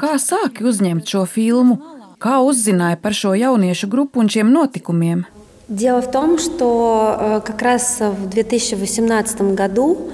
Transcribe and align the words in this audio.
Kā 0.00 0.12
sāki 0.22 0.62
uzņemt 0.62 1.10
šo 1.10 1.24
filmu? 1.26 1.78
Kā 2.22 2.36
uzzināja 2.46 2.98
par 3.02 3.16
šo 3.16 3.34
jauniešu 3.34 3.88
grupu 3.90 4.22
un 4.22 4.28
šiem 4.30 4.52
notikumiem? 4.54 5.26
Дело 5.68 6.02
в 6.02 6.10
том, 6.10 6.38
что 6.38 7.16
э, 7.20 7.40
как 7.44 7.62
раз 7.62 8.00
в 8.00 8.28
2018 8.28 9.54
году 9.54 10.10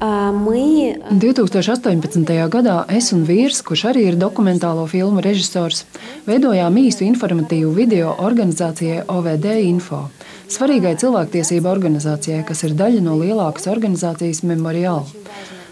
э, 0.00 0.30
мы 0.30 1.02
2018. 1.10 2.16
gadā 2.48 2.86
es 2.88 3.12
un 3.12 3.26
vīrs, 3.26 3.62
kurš 3.62 3.84
arī 3.90 4.04
ir 4.12 4.14
dokumentālo 4.14 4.86
filmu 4.86 5.20
režisors, 5.20 5.84
veidojām 6.26 6.78
īstu 6.78 7.02
informatīvu 7.10 7.74
video 7.74 8.14
organizācijai 8.18 9.02
OVD 9.08 9.46
Info, 9.66 10.10
svarīgai 10.48 10.94
cilvēktiesību 10.94 11.66
organizācijai, 11.68 12.44
kas 12.46 12.62
ir 12.62 12.78
daļa 12.78 13.02
no 13.02 13.18
lielākas 13.18 13.66
organizācijas 13.66 14.44
Memorial. 14.46 15.06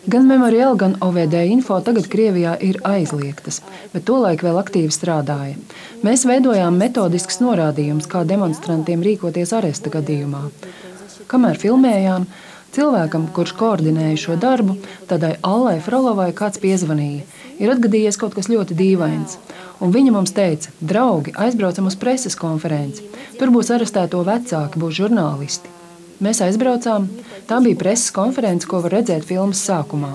Gan 0.07 0.27
Memorial, 0.27 0.75
gan 0.75 0.97
OVD 0.99 1.45
info 1.47 1.77
tagad 1.87 2.09
Krievijā 2.11 2.57
ir 2.59 2.81
aizliegtas, 2.83 3.61
bet 3.93 4.03
tolaik 4.09 4.41
vēl 4.43 4.57
aktīvi 4.59 4.91
strādāja. 4.91 5.55
Mēs 6.03 6.25
veidojām 6.27 6.75
metodiskus 6.75 7.39
norādījumus, 7.39 8.09
kā 8.11 8.25
demonstrantiem 8.27 9.05
rīkoties 9.07 9.53
aresta 9.55 9.93
gadījumā. 9.95 10.41
Kamēr 11.31 11.61
filmējām, 11.63 12.27
cilvēkam, 12.75 13.29
kurš 13.37 13.53
koordinēja 13.61 14.17
šo 14.25 14.35
darbu, 14.43 14.75
tādai 15.07 15.37
Allai 15.47 15.77
Frolovai 15.79 16.33
kāds 16.35 16.59
piezvanīja. 16.59 17.23
Ir 17.63 17.71
atgadījies 17.77 18.19
kaut 18.19 18.35
kas 18.35 18.51
ļoti 18.51 18.75
dīvains. 18.75 19.37
Un 19.79 19.95
viņa 19.95 20.17
mums 20.17 20.35
teica, 20.35 20.75
draugi, 20.83 21.37
aizbraucam 21.39 21.87
uz 21.87 21.95
preses 21.95 22.35
konferenci. 22.35 23.07
Tur 23.39 23.55
būs 23.55 23.71
arestēto 23.71 24.27
vecāki, 24.27 24.83
būs 24.83 24.99
žurnālisti. 24.99 25.77
Mēs 26.23 26.39
aizbraucām. 26.45 27.09
Tā 27.51 27.59
bija 27.65 27.79
preses 27.81 28.13
konference, 28.15 28.69
ko 28.71 28.79
var 28.85 28.95
redzēt 29.01 29.27
filmas 29.27 29.63
sākumā. 29.67 30.15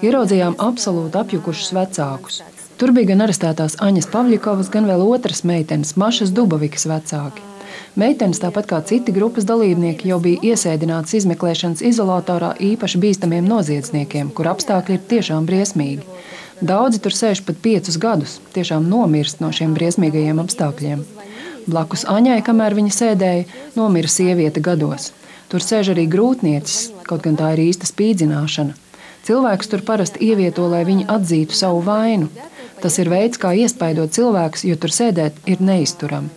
Ieraudzījām 0.00 0.54
absolūti 0.62 1.18
apjukušus 1.18 1.72
vecākus. 1.74 2.40
Tur 2.78 2.94
bija 2.96 3.10
gan 3.10 3.26
arestētās 3.26 3.74
Aņas 3.82 4.06
Pavļikovas, 4.12 4.70
gan 4.72 4.86
vēl 4.88 5.02
otras 5.04 5.42
meitenes, 5.44 5.96
Mašas 6.00 6.30
Dubavikas 6.36 6.86
vecāki. 6.88 7.42
Meitenes, 7.98 8.38
tāpat 8.40 8.68
kā 8.70 8.78
citi 8.86 9.12
grupas 9.12 9.44
dalībnieki, 9.48 10.08
jau 10.12 10.20
bija 10.22 10.52
iesēdinātas 10.52 11.18
izmeklēšanas 11.18 11.82
izolatorā 11.90 12.54
īpaši 12.70 13.02
bīstamiem 13.02 13.50
noziedzniekiem, 13.50 14.30
kur 14.30 14.52
apstākļi 14.54 14.96
ir 14.96 15.06
tiešām 15.10 15.50
briesmīgi. 15.50 16.06
Daudzi 16.62 17.02
tur 17.02 17.16
sēž 17.16 17.42
pat 17.42 17.58
piecus 17.64 17.98
gadus, 17.98 18.38
tiešām 18.54 18.86
nomirst 18.86 19.42
no 19.42 19.50
šiem 19.50 19.74
briesmīgajiem 19.74 20.42
apstākļiem. 20.44 21.02
Blakus 21.66 22.06
Aņai, 22.08 22.38
kamēr 22.46 22.78
viņa 22.78 22.96
sēdēja, 22.96 23.48
nomira 23.74 24.08
sieviete 24.08 24.62
gados. 24.62 25.10
Tur 25.50 25.64
sēž 25.64 25.92
arī 25.94 26.06
grūtniecis, 26.06 26.92
kaut 27.08 27.24
gan 27.26 27.34
tā 27.38 27.52
ir 27.56 27.64
īsta 27.66 27.88
spīdzināšana. 27.88 28.76
Cilvēks 29.26 29.70
tur 29.70 29.82
parasti 29.86 30.22
ievieto, 30.30 30.68
lai 30.70 30.84
viņi 30.86 31.08
atzītu 31.10 31.56
savu 31.58 31.82
vainu. 31.84 32.30
Tas 32.80 32.96
ir 33.02 33.10
veids, 33.12 33.40
kā 33.40 33.50
iespaidot 33.58 34.14
cilvēkus, 34.14 34.64
jo 34.70 34.78
tur 34.80 34.94
sēdēt 34.94 35.42
ir 35.50 35.60
neizturami. 35.60 36.30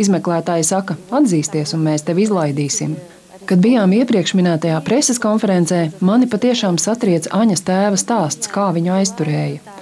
Izmeklētāji 0.00 0.64
saka, 0.70 0.96
atzīsties, 1.10 1.74
un 1.76 1.82
mēs 1.84 2.06
tevi 2.06 2.24
izlaidīsim. 2.28 2.94
Kad 3.50 3.60
bijām 3.60 3.92
iepriekš 3.96 4.36
minētajā 4.38 4.78
preses 4.86 5.18
konferencē, 5.20 5.88
mani 6.00 6.30
patiešām 6.30 6.78
satrieca 6.78 7.34
Aņas 7.42 7.66
tēva 7.66 7.98
stāsts, 7.98 8.48
kā 8.54 8.70
viņu 8.76 8.94
aizturēja 9.00 9.79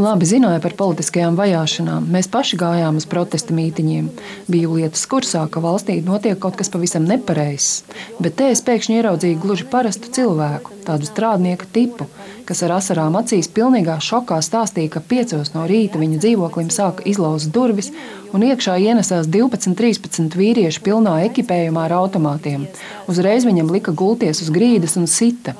labi 0.00 0.26
zināja 0.28 0.60
par 0.64 0.74
politiskajām 0.78 1.36
vajāšanām. 1.38 2.06
Mēs 2.14 2.28
paši 2.32 2.58
gājām 2.60 2.96
uz 3.00 3.06
protesta 3.10 3.54
mītiņiem. 3.56 4.08
Biju 4.50 4.74
lietas 4.78 5.04
kursā, 5.10 5.44
ka 5.52 5.62
valstī 5.62 5.98
notiek 6.04 6.38
kaut 6.40 6.56
kas 6.58 6.72
pavisam 6.72 7.06
nepareizs. 7.08 7.84
Bet 8.18 8.38
te 8.40 8.50
es 8.54 8.64
pēkšņi 8.66 8.96
ieraudzīju 8.96 9.40
gluži 9.42 9.68
parastu 9.70 10.12
cilvēku, 10.16 10.74
tādu 10.86 11.08
strādnieku 11.08 11.68
tipu, 11.74 12.08
kas 12.48 12.64
ar 12.66 12.78
asarām 12.78 13.18
acīs 13.20 13.50
pilnīgā 13.54 13.98
šokā 14.02 14.40
stāstīja, 14.42 14.94
ka 14.96 15.04
piecos 15.12 15.52
no 15.54 15.66
rīta 15.70 16.00
viņa 16.00 16.20
dzīvoklim 16.24 16.72
sāka 16.74 17.04
izlauzt 17.06 17.52
durvis 17.54 17.92
un 18.32 18.44
iekšā 18.46 18.78
ienesās 18.80 19.28
12, 19.30 19.76
13 19.78 20.38
vīrieši 20.40 20.84
pilnā 20.86 21.20
ekipējumā 21.28 21.88
ar 21.88 21.98
automātiem. 22.00 22.66
Uzreiz 23.10 23.46
viņam 23.48 23.70
lika 23.74 23.92
gulties 23.92 24.42
uz 24.44 24.50
grīdas 24.54 24.96
un 25.00 25.10
sita. 25.10 25.54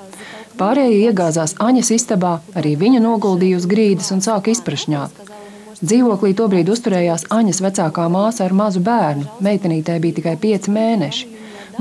Pārējie 0.61 1.09
iegāzās 1.09 1.55
Aņas 1.57 1.89
istabā, 1.95 2.35
arī 2.53 2.75
viņa 2.77 3.01
noguldīja 3.01 3.57
uz 3.57 3.65
grīdas 3.69 4.11
un 4.13 4.21
sāka 4.21 4.53
izprašņāt. 4.53 5.23
Dzīvoklī 5.81 6.35
tobrīd 6.37 6.69
uzturējās 6.69 7.25
Aņas 7.33 7.63
vecākā 7.65 8.05
māsa 8.13 8.45
ar 8.45 8.53
mazu 8.53 8.83
bērnu. 8.85 9.25
Meitenītei 9.41 9.97
bija 10.05 10.19
tikai 10.19 10.37
pieci 10.43 10.75
mēneši. 10.75 11.31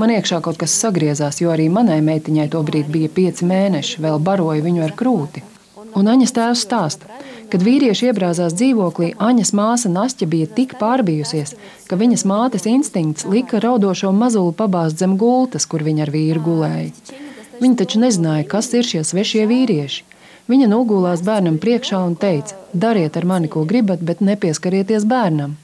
Man 0.00 0.14
iekšā 0.14 0.40
kaut 0.40 0.56
kas 0.62 0.78
sagriezās, 0.80 1.42
jo 1.42 1.52
arī 1.52 1.68
manai 1.68 2.00
meitiņai 2.06 2.48
tobrīd 2.56 2.88
bija 2.88 3.12
pieci 3.12 3.44
mēneši, 3.44 4.00
vēl 4.00 4.16
baroja 4.24 4.64
viņu 4.64 4.86
ar 4.88 4.96
krūti. 4.96 5.44
Un 6.00 6.08
Aņas 6.08 6.32
tēvs 6.32 6.64
stāsta, 6.64 7.20
kad 7.52 7.60
vīrieši 7.66 8.08
iebrāzās 8.08 8.56
dzīvoklī, 8.56 9.12
Aņas 9.20 9.52
māsa 9.60 9.92
Nastja 9.92 10.30
bija 10.30 10.48
tik 10.56 10.78
pārbijusies, 10.80 11.52
ka 11.90 12.00
viņas 12.00 12.24
mātes 12.32 12.64
instinkts 12.70 13.28
lika 13.28 13.60
raudošo 13.60 14.14
mazuli 14.16 14.56
pabāzt 14.56 15.02
zem 15.04 15.20
gultas, 15.20 15.68
kur 15.68 15.84
viņa 15.84 16.06
ar 16.06 16.14
vīru 16.16 16.48
gulēja. 16.48 17.19
Viņa 17.60 17.76
taču 17.82 18.00
nezināja, 18.00 18.46
kas 18.48 18.72
ir 18.72 18.86
šie 18.88 19.02
svešie 19.04 19.44
vīrieši. 19.50 20.04
Viņa 20.50 20.66
nogulās 20.70 21.20
bērnam 21.22 21.58
priekšā 21.62 21.98
un 22.02 22.16
teica: 22.18 22.56
Dariet 22.72 23.16
ar 23.20 23.26
mani, 23.28 23.50
ko 23.52 23.66
gribat, 23.68 24.00
bet 24.02 24.22
nepieskarieties 24.24 25.04
bērnam. 25.06 25.58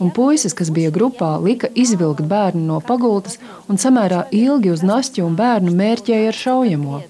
Un 0.00 0.12
puisis, 0.16 0.54
kas 0.56 0.70
bija 0.72 0.92
grupā, 0.94 1.34
lika 1.44 1.68
izvilkt 1.74 2.24
bērnu 2.24 2.62
no 2.70 2.78
pagultas 2.80 3.36
un 3.68 3.76
samērā 3.82 4.22
ilgi 4.32 4.72
uz 4.72 4.84
nastu 4.86 5.26
un 5.26 5.36
bērnu 5.36 5.74
mērķēja 5.76 6.30
ar 6.30 6.38
šaujamo. 6.38 7.02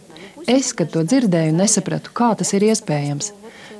Es, 0.50 0.72
kad 0.74 0.90
to 0.90 1.04
dzirdēju, 1.06 1.54
nesapratu, 1.60 2.10
kā 2.16 2.32
tas 2.40 2.50
ir 2.56 2.66
iespējams. 2.72 3.30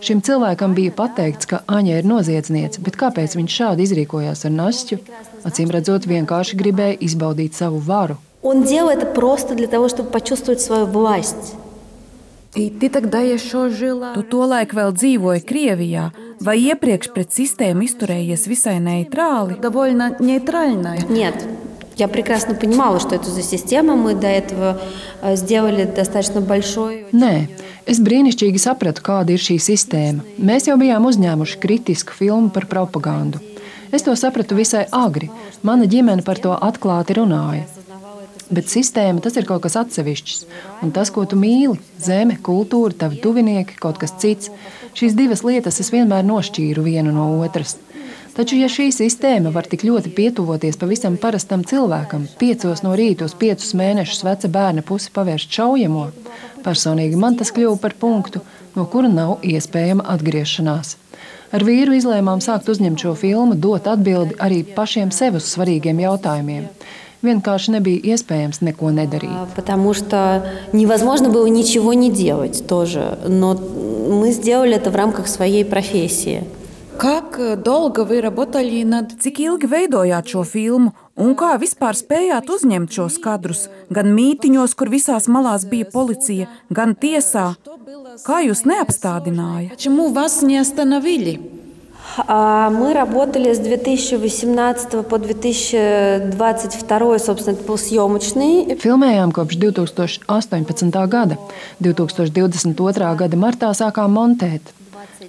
Šim 0.01 0.23
cilvēkam 0.25 0.77
bija 0.77 0.95
pateikts, 0.97 1.49
ka 1.51 1.65
Aņa 1.67 1.99
ir 1.99 2.07
noziedzniece, 2.09 2.85
bet 2.87 2.97
kāpēc 3.01 3.35
viņš 3.37 3.57
šādi 3.63 3.89
izrīkojās 3.89 4.47
ar 4.47 4.55
nastu? 4.55 5.01
Acīm 5.49 5.75
redzot, 5.75 6.07
vienkārši 6.09 6.61
gribēja 6.61 7.01
izbaudīt 7.11 7.59
savu 7.59 7.83
varu. 7.85 8.21
Он 8.42 8.64
делал 8.64 8.90
это 8.90 9.06
просто 9.06 9.56
для 9.56 9.68
того, 9.68 9.90
чтобы 9.90 10.10
почувствовать 10.10 10.62
свою 10.62 10.86
власть. 10.86 11.56
Tu 12.56 14.22
tolaik 14.32 14.72
vēl 14.72 14.94
dzīvoji 14.96 15.42
Krievijā, 15.44 16.06
vai 16.40 16.56
iepriekš 16.72 17.10
pret 17.12 17.34
sistēmu 17.36 17.84
izturējies 17.84 18.48
visai 18.48 18.78
neitrāli? 18.80 19.60
Нет, 21.10 21.36
я 21.98 22.08
прекрасно 22.08 22.56
понимала, 22.56 23.00
что 23.02 23.16
это 23.16 23.30
за 23.30 23.42
система. 23.42 23.96
Мы 23.96 24.16
до 24.16 24.28
этого 24.28 24.80
э, 25.22 25.36
сделали 25.36 25.84
достаточно 25.84 26.40
большой. 26.40 27.06
Nē, 27.12 27.48
es 27.86 28.00
brīnišķīgi 28.00 28.60
sapratu, 28.60 29.04
kāda 29.04 29.36
ir 29.36 29.44
šī 29.44 29.60
sistēma. 29.60 30.24
Mēs 30.40 30.68
jau 30.72 30.80
bijām 30.80 31.04
uzņēmuši 31.12 31.60
kritisku 31.60 32.16
filmu 32.16 32.50
par 32.56 32.68
propagandu. 32.72 33.44
Es 33.92 34.04
to 34.04 34.16
sapratu 34.16 34.56
visai 34.56 34.88
agri. 34.92 35.30
Mana 35.62 35.86
ģimene 35.92 36.24
par 36.24 36.40
to 36.40 36.56
atklāti 36.56 37.20
runāja. 37.20 37.68
Bet 38.51 38.67
sistēma 38.67 39.23
tas 39.23 39.37
ir 39.39 39.47
kaut 39.47 39.63
kas 39.63 39.77
atsevišķs. 39.79 40.41
Un 40.83 40.91
tas, 40.95 41.13
ko 41.15 41.23
tu 41.29 41.37
mīli, 41.39 41.77
zeme, 42.03 42.35
kultūra, 42.43 42.97
tavi 43.05 43.21
tuvinieki, 43.23 43.77
kaut 43.79 44.01
kas 44.03 44.17
cits, 44.19 44.51
šīs 44.99 45.15
divas 45.15 45.45
lietas 45.47 45.79
es 45.83 45.93
vienmēr 45.95 46.27
nošķīru 46.27 46.83
vienu 46.83 47.15
no 47.15 47.29
otras. 47.45 47.77
Taču, 48.35 48.57
ja 48.59 48.67
šī 48.71 48.89
sistēma 48.95 49.53
var 49.55 49.69
tik 49.71 49.85
ļoti 49.87 50.11
pietuvoties 50.17 50.79
pavisam 50.81 51.17
parastam 51.21 51.63
cilvēkam, 51.67 52.27
piecos 52.41 52.83
no 52.83 52.97
rīta 52.99 53.27
uz 53.27 53.37
piecus 53.39 53.71
mēnešus 53.79 54.25
veca 54.27 54.51
bērna 54.51 54.83
pusi 54.87 55.13
pavērst 55.15 55.55
šaujamo, 55.55 56.07
personīgi 56.67 57.19
man 57.19 57.39
tas 57.39 57.55
kļuva 57.55 57.79
par 57.83 57.95
punktu, 58.03 58.43
no 58.75 58.87
kura 58.91 59.11
nav 59.13 59.45
iespējama 59.47 60.07
atgriešanās. 60.15 60.97
Ar 61.55 61.67
vīru 61.67 61.95
izlēmām 61.99 62.43
sākt 62.43 62.71
uzņemt 62.71 63.03
šo 63.03 63.17
filmu, 63.19 63.59
dot 63.59 63.87
atbildi 63.91 64.39
arī 64.43 64.63
pašiem 64.75 65.11
sev 65.15 65.39
uz 65.39 65.51
svarīgiem 65.51 66.03
jautājumiem 66.03 66.67
vienkārši 67.26 67.76
nebija 67.78 68.16
iespējams 68.16 68.62
neko 68.62 68.92
nedarīt. 68.92 69.56
Потому 69.56 69.94
что 69.94 70.46
невозможно 70.74 71.30
было 71.30 71.48
ничего 71.48 71.94
не 71.94 72.12
делать 72.12 72.68
тоже, 72.68 73.18
но 73.28 73.56
мы 73.56 74.32
сделали 74.32 74.76
это 74.76 74.92
в 74.92 74.96
рамках 74.96 75.28
своей 75.28 75.66
профессии. 75.66 76.44
Как 76.98 77.62
долго 77.62 78.06
вы 78.06 78.22
работали 78.22 78.84
над... 78.84 79.20
Cik 79.20 79.42
ilgi 79.44 79.68
veidojāt 79.68 80.32
šo 80.32 80.46
filmu 80.48 80.94
un 81.20 81.36
kā 81.36 81.58
vispār 81.60 81.92
spējāt 81.92 82.48
uzņemt 82.48 82.96
šos 82.96 83.20
kadrus? 83.20 83.66
Gan 83.92 84.14
mītiņos, 84.16 84.78
kur 84.80 84.88
visās 84.94 85.28
malās 85.28 85.68
bija 85.68 85.90
policija, 85.92 86.48
gan 86.70 86.96
tiesā. 86.96 87.58
Kā 88.24 88.40
jūs 88.48 88.64
neapstādināja? 88.64 89.76
Почему 89.76 90.14
вас 90.14 90.42
не 90.42 90.58
остановили? 90.58 91.59
Мы 92.20 92.94
работали 92.94 93.54
с 93.54 93.60
2018 93.60 95.06
по 95.06 95.18
2022, 95.18 97.20
собственно, 97.20 97.56
это 97.56 97.64
был 97.66 97.78
съемочный. 97.78 98.78
Filmējām 98.80 99.32
kopš 99.36 99.56
2018. 99.60 101.08
gada. 101.08 101.38
2022. 101.80 103.16
gada 103.16 103.36
martā 103.36 103.74
sākām 103.76 104.12
montēt. 104.16 104.62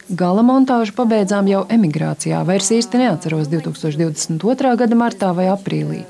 Gala 0.08 0.42
montāžu 0.46 0.92
pabeidzām 0.94 1.46
jau 1.50 1.66
emigrācijā. 1.68 2.44
Vairs 2.46 2.70
īsti 2.70 2.98
neatceros 3.02 3.48
2022. 3.50 4.76
gada 4.76 4.94
martā 4.94 5.34
vai 5.34 5.46
aprīlī. 5.50 6.04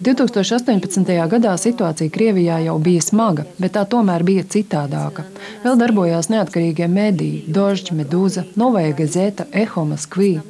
2018. 0.00 1.28
gadā 1.28 1.50
situācija 1.60 2.08
Krievijā 2.08 2.54
jau 2.64 2.78
bija 2.80 3.02
smaga, 3.04 3.42
bet 3.60 3.74
tā 3.74 3.82
tomēr 3.84 4.22
bija 4.24 4.46
citādāka. 4.48 5.26
Vēl 5.60 5.76
darbojās 5.76 6.30
neatkarīgie 6.32 6.86
mediji- 6.88 7.42
Dožģa, 7.56 7.96
Medūza, 7.98 8.46
Novaja 8.56 8.94
Gazeta, 8.96 9.44
Eho 9.52 9.84
Maskvī. 9.84 10.40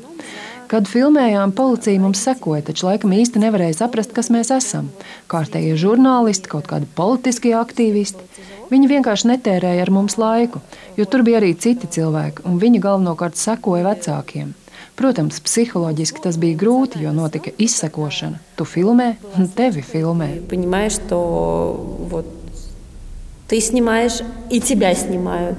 Kad 0.71 0.87
filmējām, 0.87 1.51
policija 1.51 1.99
mums 1.99 2.23
sekoja, 2.23 2.63
taču 2.63 2.87
laikam 2.87 3.11
īsti 3.11 3.43
nevarēja 3.43 3.81
saprast, 3.81 4.13
kas 4.15 4.31
mēs 4.31 4.55
esam. 4.55 4.93
Kārtējie 5.27 5.75
žurnālisti, 5.75 6.47
kaut 6.47 6.69
kādi 6.71 6.87
politiskie 6.95 7.51
aktīvisti. 7.59 8.23
Viņi 8.71 8.87
vienkārši 8.87 9.33
netērēja 9.33 9.83
ar 9.83 9.91
mums 9.91 10.15
laiku, 10.15 10.61
jo 10.97 11.05
tur 11.05 11.27
bija 11.27 11.41
arī 11.41 11.57
citi 11.59 11.91
cilvēki, 11.91 12.47
un 12.47 12.61
viņi 12.61 12.79
galvenokārt 12.79 13.35
sekoja 13.35 13.83
vecākiem. 13.83 14.55
Protams, 15.00 15.42
psiholoģiski 15.44 16.22
tas 16.24 16.38
bija 16.40 16.56
grūti, 16.58 17.02
jo 17.04 17.12
notika 17.12 17.52
izsekošana. 17.58 18.40
Tu 18.56 18.64
filmē, 18.64 19.16
un 19.36 19.48
tevi 19.48 19.84
filmē. 19.84 20.48
Понимаешь, 20.48 20.94
что 20.94 21.98
вот 22.10 22.26
ты 23.48 23.60
снимаешь, 23.62 24.22
и 24.50 24.60
тебя 24.60 24.96
снимают. 24.96 25.58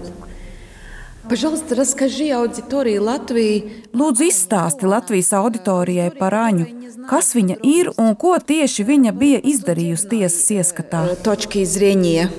Пожалуйста, 1.29 1.75
расскажи 1.75 2.31
аудитории 2.31 2.99
Латвии. 2.99 3.83
Lūdzu, 3.93 4.29
izstāsti 4.31 4.87
Latvijas 4.87 5.33
auditorijai 5.35 6.13
par 6.15 6.35
Aņu, 6.39 6.67
kas 7.11 7.35
viņa 7.35 7.57
ir 7.67 7.91
un 7.99 8.15
ko 8.15 8.37
tieši 8.39 8.87
viņa 8.87 9.13
bija 9.13 9.41
izdarījusi 9.43 10.07
tiesas 10.13 10.47
ieskatā. 10.55 11.03
Точки 11.27 11.65
зрения. 11.65 12.31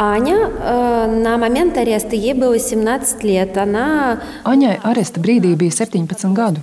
Аня 0.00 0.36
э, 0.36 1.20
на 1.22 1.38
момент 1.38 1.78
ареста, 1.78 2.16
ей 2.16 2.34
было 2.34 2.58
17 2.58 3.24
лет. 3.24 3.56
Она 3.56 4.20
Aņai 4.44 4.80
aresta 4.84 5.20
brīdī 5.20 5.54
bija 5.56 5.72
17 5.72 6.34
gadu. 6.36 6.60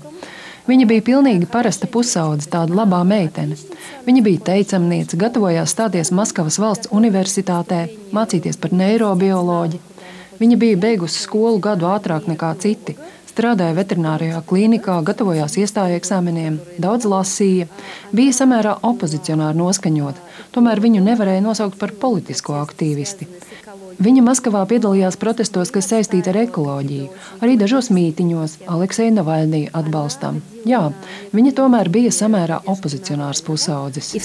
Viņa 0.63 0.85
bija 0.88 1.03
pilnīgi 1.03 1.47
parasta 1.51 1.89
pusaudze, 1.91 2.47
tāda 2.47 2.77
labā 2.77 3.01
meitene. 3.03 3.57
Viņa 4.05 4.21
bija 4.23 4.44
teicamniece, 4.51 5.17
gatavojās 5.19 5.73
stāties 5.73 6.13
Maskavas 6.15 6.59
valsts 6.61 6.91
universitātē, 6.94 7.88
mācīties 8.15 8.61
par 8.61 8.71
neirobioloģiju. 8.71 9.81
Viņa 10.39 10.59
bija 10.61 10.77
beigusi 10.85 11.19
skolu 11.25 11.59
gadu 11.59 11.89
ātrāk 11.89 12.29
nekā 12.31 12.53
citi. 12.63 12.95
Strādāja 13.38 13.70
veterinārijā 13.76 14.40
klīnikā, 14.43 14.96
gatavojās 15.06 15.52
iestāju 15.62 15.94
eksāmeniem, 16.00 16.56
daudz 16.82 17.05
lasīja, 17.06 17.69
bija 18.11 18.32
samērā 18.35 18.73
opozicionāri 18.88 19.55
noskaņota, 19.61 20.25
tomēr 20.56 20.82
viņu 20.82 21.05
nevarēja 21.06 21.44
nosaukt 21.44 21.79
par 21.79 21.93
politisko 22.02 22.56
aktīvisti. 22.58 23.29
Viņa 24.02 24.25
Maskavā 24.26 24.64
piedalījās 24.67 25.20
protestos, 25.23 25.70
kas 25.70 25.87
saistīti 25.93 26.32
ar 26.32 26.40
ekoloģiju, 26.40 27.06
arī 27.38 27.55
dažos 27.62 27.93
mītiņos, 27.94 28.56
Aleksēna 28.75 29.20
Navaļnija 29.20 29.70
atbalstam. 29.85 30.43
Jā, 30.67 30.82
viņa 31.31 31.55
tomēr 31.62 31.94
bija 31.94 32.11
samērā 32.11 32.64
opozicionārs 32.67 33.46
pusaudzis. 33.46 34.17
и 34.19 34.25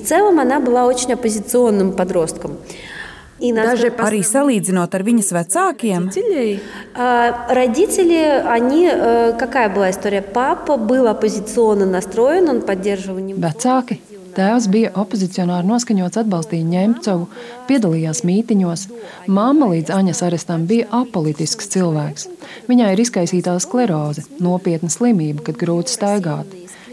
в 3.43 3.43
целом 3.43 3.59
она 3.59 3.67
была 3.67 3.75
очень 3.75 3.89
оппозиционным 3.89 3.89
подростком. 3.89 3.89
И 3.89 3.89
Даже 3.89 3.91
насколько- 3.91 4.05
Arī 4.05 4.21
salīdzinot 4.23 4.95
ar 4.95 5.03
viņas 5.03 5.33
vecākiem, 5.33 6.05
Родителей. 6.05 6.61
А, 6.95 7.55
Родители, 7.55 8.43
они, 8.45 8.89
э, 8.89 9.37
какая 9.39 9.69
была 9.69 9.91
история? 9.91 10.23
Папа 10.23 10.77
был 10.77 11.07
оппозиционно 11.07 11.87
настроен, 11.87 12.49
он 12.49 12.63
поддерживал 12.63 13.21
не 13.21 13.35
Vecāki. 13.35 13.99
Tēvs 14.35 14.69
bija 14.71 14.91
opozicionāri 14.95 15.67
noskaņots, 15.67 16.19
atbalstīja 16.21 16.63
Ņemcovu, 16.63 17.27
piedalījās 17.69 18.23
mītiņos. 18.23 18.87
Māma 19.27 19.67
līdz 19.73 19.91
Aņas 19.91 20.23
arestam 20.23 20.67
bija 20.67 20.87
apolitisks 20.95 21.69
cilvēks. 21.75 22.29
Viņai 22.69 22.93
ir 22.93 22.99
izkaisītā 22.99 23.59
skleroze, 23.59 24.23
nopietna 24.39 24.89
slimība, 24.89 25.43
kad 25.43 25.57
grūti 25.57 25.91
staigāt. 25.91 26.45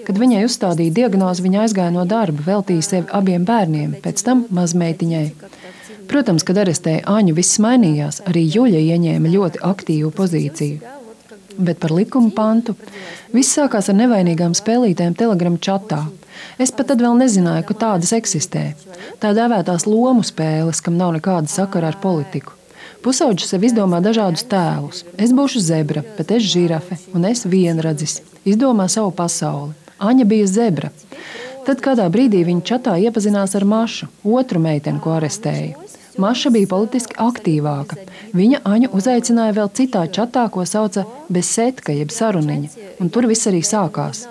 Kad 0.06 0.18
viņai 0.18 0.46
uzstādīja 0.46 0.94
diagnozi, 0.94 1.44
viņa 1.44 1.66
aizgāja 1.66 1.92
no 1.92 2.06
darba, 2.06 2.42
veltīja 2.46 2.82
sevi 2.82 3.08
abiem 3.12 3.46
bērniem, 3.46 3.96
pēc 4.02 4.24
tam 4.24 4.46
mazmeitiņai. 4.54 5.32
Protams, 6.11 6.45
kad 6.47 6.59
arestēja 6.59 7.05
Aņu, 7.11 7.35
viss 7.37 7.61
mainījās. 7.63 8.23
Arī 8.27 8.47
Juļa 8.51 8.81
ieņēma 8.95 9.31
ļoti 9.35 9.63
aktīvu 9.67 10.11
pozīciju. 10.17 10.97
Bet 11.61 11.81
par 11.83 11.93
likuma 11.93 12.31
pantu 12.35 12.75
viss 13.35 13.57
sākās 13.57 13.91
ar 13.91 13.99
nevainīgām 13.99 14.55
spēlītēm 14.57 15.17
Telegram 15.19 15.59
chatā. 15.59 16.05
Es 16.61 16.73
pat 16.73 16.89
tad 16.93 17.03
vēl 17.05 17.19
nezināju, 17.21 17.67
ka 17.69 17.77
tādas 17.85 18.15
eksistē. 18.17 18.71
Tā 19.21 19.35
dēvētās 19.37 19.87
lomu 19.89 20.25
spēles, 20.27 20.81
kam 20.85 20.97
nav 21.01 21.15
nekāda 21.19 21.51
sakara 21.51 21.93
ar 21.93 22.01
politiku. 22.01 22.57
Pusauģis 23.05 23.55
sev 23.55 23.63
izdomā 23.65 24.03
dažādus 24.05 24.45
tēlus. 24.49 25.05
Es 25.17 25.33
būšu 25.37 25.63
zebra, 25.65 26.03
bet 26.19 26.33
es 26.37 26.45
žirafe, 26.53 26.99
un 27.17 27.25
es 27.29 27.47
vienradzis. 27.49 28.19
Izdomā 28.45 28.91
savu 28.93 29.13
pasauli. 29.17 29.73
Aņa 30.01 30.27
bija 30.29 30.49
zebra. 30.49 30.91
Tad 31.71 31.85
kādā 31.87 32.09
brīdī 32.11 32.41
viņa 32.43 32.65
čatā 32.67 32.97
iepazinās 32.99 33.53
ar 33.55 33.63
Mašu, 33.63 34.09
otru 34.27 34.59
meiteni, 34.59 34.99
ko 34.99 35.13
arestēja. 35.15 35.77
Maša 36.19 36.51
bija 36.51 36.67
politiski 36.67 37.15
aktīvāka. 37.23 37.95
Viņa 38.35 38.59
Aņu 38.67 38.89
uzaicināja 38.99 39.55
vēl 39.55 39.71
citā 39.79 40.03
čatā, 40.11 40.49
ko 40.51 40.65
sauca 40.67 41.05
Besetka, 41.31 41.95
jeb 41.95 42.11
saruniņa, 42.11 42.89
un 42.99 43.13
tur 43.15 43.31
viss 43.31 43.47
arī 43.47 43.63
sākās. 43.63 44.25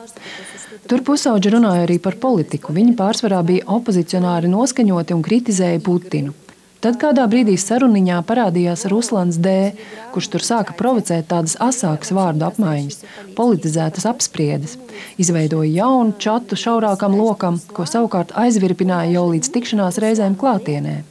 Tur 0.91 1.05
pusauģi 1.07 1.55
runāja 1.55 1.87
arī 1.87 1.95
par 2.03 2.19
politiku. 2.19 2.75
Viņi 2.75 2.97
pārsvarā 2.99 3.39
bija 3.47 3.71
opozicionāri 3.71 4.51
noskaņoti 4.51 5.15
un 5.15 5.23
kritizēja 5.23 5.79
Putinu. 5.87 6.35
Tad 6.79 6.95
kādā 6.95 7.25
brīdī 7.27 7.57
saruniņā 7.59 8.21
parādījās 8.23 8.85
Ruslans 8.87 9.35
D., 9.43 9.73
kurš 10.13 10.29
tur 10.31 10.45
sāka 10.47 10.71
provocēt 10.79 11.25
tādas 11.27 11.57
asākas 11.59 12.13
vārdu 12.15 12.45
apmaiņas, 12.47 13.01
politizētas 13.35 14.07
apspriedes. 14.07 14.77
Izveidoja 15.19 15.73
jaunu 15.81 16.15
čatu 16.23 16.55
šaurākam 16.55 17.17
lokam, 17.19 17.57
ko 17.75 17.83
savukārt 17.83 18.31
aizvirpināja 18.39 19.11
jau 19.17 19.25
līdz 19.33 19.51
tikšanās 19.57 19.99
reizēm 19.99 20.39
klātienē. 20.39 21.01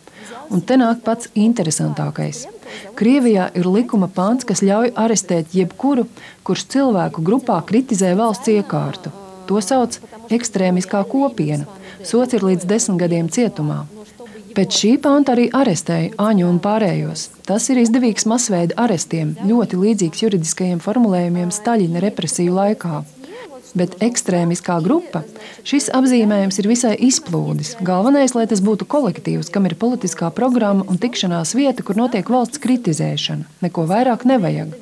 Un 0.49 0.65
te 0.65 0.81
nāk 0.81 1.03
pats 1.05 1.29
interesantākais. 1.37 2.47
Krievijā 2.97 3.51
ir 3.53 3.69
likuma 3.69 4.09
pants, 4.09 4.49
kas 4.49 4.65
ļauj 4.65 4.95
arestēt 4.97 5.53
jebkuru, 5.53 6.07
kurš 6.49 6.65
cilvēku 6.73 7.21
grupā 7.29 7.61
kritizē 7.69 8.15
valsts 8.17 8.49
iekārtu. 8.57 9.13
To 9.53 9.61
sauc 9.61 10.01
ekstrēmiskā 10.33 11.05
kopiena. 11.13 11.69
Sots 12.09 12.37
ir 12.37 12.49
līdz 12.49 12.65
desmit 12.73 13.05
gadiem 13.05 13.29
cietumā. 13.29 13.83
Pēc 14.59 14.75
šī 14.75 14.89
panta 14.99 15.37
arī 15.37 15.45
arestēja 15.55 16.17
Aņu 16.19 16.49
un 16.51 16.57
pārējos. 16.59 17.29
Tas 17.47 17.69
ir 17.71 17.79
izdevīgs 17.79 18.25
masveida 18.27 18.75
arestiem, 18.83 19.37
ļoti 19.47 19.79
līdzīgs 19.79 20.25
juridiskajiem 20.25 20.81
formulējumiem 20.83 21.53
Staļina 21.55 22.03
represiju 22.03 22.57
laikā. 22.57 23.05
Bet 23.79 23.95
ekstrēmiskā 24.03 24.81
grupa 24.83 25.23
šis 25.63 25.87
apzīmējums 25.95 26.59
ir 26.59 26.71
visai 26.73 26.97
izplūdis. 27.07 27.77
Galvenais, 27.87 28.35
lai 28.35 28.49
tas 28.51 28.59
būtu 28.59 28.89
kolektīvs, 28.91 29.53
kam 29.55 29.71
ir 29.71 29.79
politiskā 29.79 30.33
programma 30.35 30.83
un 30.91 30.99
tikšanās 30.99 31.55
vieta, 31.55 31.87
kur 31.87 32.03
notiek 32.03 32.27
valsts 32.27 32.59
kritizēšana. 32.59 33.47
Neko 33.63 33.87
vairāk 33.87 34.27
nevajag. 34.27 34.75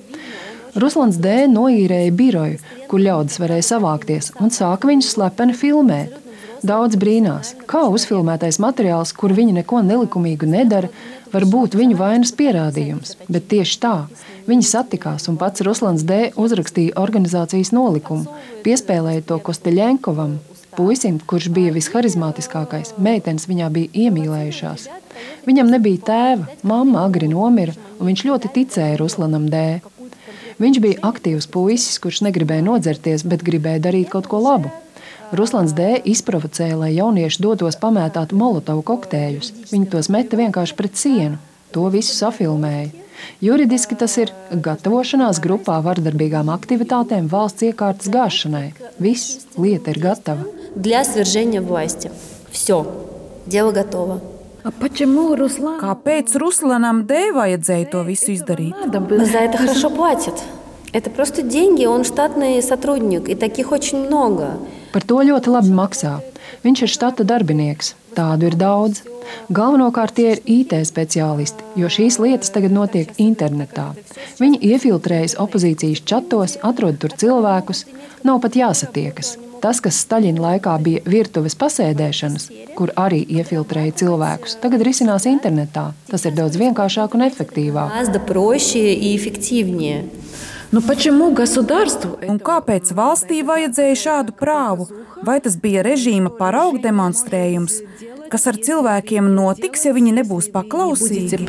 Ruslans 0.81 1.21
D. 1.21 1.43
noīrēja 1.53 2.17
biroju, 2.17 2.63
kur 2.89 3.05
ļaudis 3.05 3.43
varēja 3.45 3.73
savākties, 3.75 4.33
un 4.41 4.57
sāka 4.57 4.89
viņus 4.89 5.19
slepeni 5.19 5.53
filmēt. 5.53 6.17
Daudz 6.67 6.97
brīnās, 6.99 7.53
kā 7.71 7.85
uzfilmētais 7.95 8.57
materiāls, 8.63 9.13
kur 9.15 9.31
viņi 9.37 9.53
neko 9.61 9.85
nelikumīgu 9.87 10.49
nedara, 10.51 10.89
var 11.31 11.45
būt 11.47 11.77
viņu 11.79 11.99
vainas 12.01 12.33
pierādījums. 12.35 13.13
Bet 13.31 13.47
tieši 13.53 13.77
tā, 13.83 13.95
viņi 14.49 14.67
satikās, 14.67 15.29
un 15.31 15.37
pats 15.39 15.63
Ruslans 15.67 16.03
D. 16.09 16.33
uzrakstīja 16.35 16.97
organizācijas 16.99 17.71
nolikumu, 17.77 18.27
piespēlēja 18.65 19.23
to 19.29 19.39
Kosteļenkovam, 19.47 20.39
puisim, 20.75 21.21
kurš 21.23 21.53
bija 21.55 21.75
visharizmātiskākais. 21.77 22.97
Meitenes 22.99 23.47
viņā 23.47 23.69
bija 23.77 24.07
iemīlējušās. 24.07 24.89
Viņam 25.47 25.71
nebija 25.71 26.03
tēva, 26.09 26.49
mamma 26.67 27.05
agri 27.07 27.29
nomira, 27.31 27.77
un 28.01 28.11
viņš 28.11 28.25
ļoti 28.31 28.51
ticēja 28.57 28.99
Ruslanam 28.99 29.47
D. 29.53 29.63
Viņš 30.59 30.83
bija 30.83 31.05
aktīvs 31.13 31.47
puisis, 31.53 32.01
kurš 32.03 32.25
negribēja 32.27 32.67
nodzerties, 32.67 33.23
bet 33.29 33.47
gribēja 33.47 33.85
darīt 33.87 34.11
kaut 34.11 34.27
ko 34.33 34.43
labu. 34.43 34.73
Ruslans 35.32 35.74
D. 35.74 36.02
izprovocēja, 36.06 36.78
lai 36.78 36.92
jaunieši 36.96 37.42
dotos 37.42 37.78
pamētāt 37.80 38.34
molotovu 38.36 38.84
kokteļus. 38.84 39.54
Viņi 39.72 39.90
tos 39.92 40.10
meta 40.10 40.38
vienkārši 40.38 40.76
pret 40.76 40.98
sienu. 41.00 41.38
To 41.72 41.88
visu 41.94 42.12
safilmēja. 42.16 42.90
Juridiski 43.42 43.96
tas 43.96 44.18
ir 44.18 44.32
gatavošanās 44.52 45.40
grupā 45.44 45.78
vardarbīgām 45.86 46.50
aktivitātēm 46.52 47.30
valsts 47.32 47.64
iekārtas 47.70 48.10
gāšanai. 48.12 48.74
Viss 49.00 49.46
lieta 49.58 49.94
ir 49.94 50.00
gatava. 50.00 50.46
для 50.76 51.04
свержения 51.04 51.62
власти. 51.62 52.12
Все, 52.52 52.86
дело 53.46 53.72
готово. 53.72 54.22
А 54.64 54.72
почему 54.72 55.36
Руслан? 55.36 55.80
kāpēc 55.80 56.36
Ruslanam 56.38 57.06
D. 57.06 57.32
vajadzēja 57.34 57.90
to 57.92 58.04
visu 58.04 58.32
izdarīt? 58.34 58.74
Надо 58.78 59.00
было. 59.00 59.26
За 59.26 59.40
это 59.40 59.58
хорошо 59.58 59.90
платят. 59.90 60.36
Это 60.94 61.10
просто 61.10 61.42
деньги, 61.42 61.86
он 61.86 62.04
штатный 62.04 62.62
сотрудник, 62.62 63.30
и 63.30 63.36
таких 63.36 63.72
очень 63.72 64.06
много. 64.06 64.58
Par 64.97 65.05
to 65.05 65.19
ļoti 65.29 65.51
labi 65.53 65.75
maksā. 65.77 66.15
Viņš 66.65 66.83
ir 66.87 66.89
štata 66.89 67.25
darbinieks. 67.29 67.91
Tādu 68.17 68.47
ir 68.49 68.55
daudz. 68.57 69.03
Galvenokārt 69.53 70.15
tie 70.17 70.31
ir 70.33 70.41
IT 70.49 70.73
speciālisti, 70.89 71.67
jo 71.77 71.91
šīs 71.93 72.17
lietas 72.17 72.49
tagad 72.55 72.73
notiek 72.73 73.11
internetā. 73.21 73.91
Viņi 74.41 74.63
iefiltrējas 74.71 75.37
opozīcijas 75.43 76.01
čatos, 76.01 76.57
atrod 76.65 76.97
tur 77.03 77.13
cilvēkus, 77.13 77.85
nav 78.25 78.41
pat 78.41 78.57
jāsatiekas. 78.57 79.35
Tas, 79.61 79.83
kas 79.85 80.01
Staļina 80.01 80.41
laikā 80.41 80.79
bija 80.81 81.05
virtuves 81.05 81.59
pasēdēšanas, 81.61 82.49
kur 82.81 82.95
arī 82.97 83.21
iefiltrēja 83.37 83.99
cilvēkus, 84.01 84.57
tagad 84.65 84.81
risinās 84.89 85.29
internetā. 85.29 85.91
Tas 86.09 86.25
ir 86.25 86.33
daudz 86.41 86.57
vienkāršāk 86.57 87.21
un 87.21 87.29
efektīvāk. 87.29 87.93
Nu, 90.76 90.82
Un 90.82 92.40
kāpēc 92.40 92.94
valstī 92.96 93.42
vajadzēja 93.44 93.98
šādu 94.06 94.36
prāvu? 94.40 94.88
Vai 95.24 95.40
tas 95.44 95.58
bija 95.60 95.84
režīma 95.86 96.32
paraugu 96.38 96.80
demonstrējums? 96.82 97.82
Kas 98.32 98.48
ar 98.48 98.56
cilvēkiem 98.56 99.28
notiks, 99.36 99.84
ja 99.86 99.92
viņi 99.92 100.16
nebūs 100.22 100.48
paklausīgi? 100.54 101.44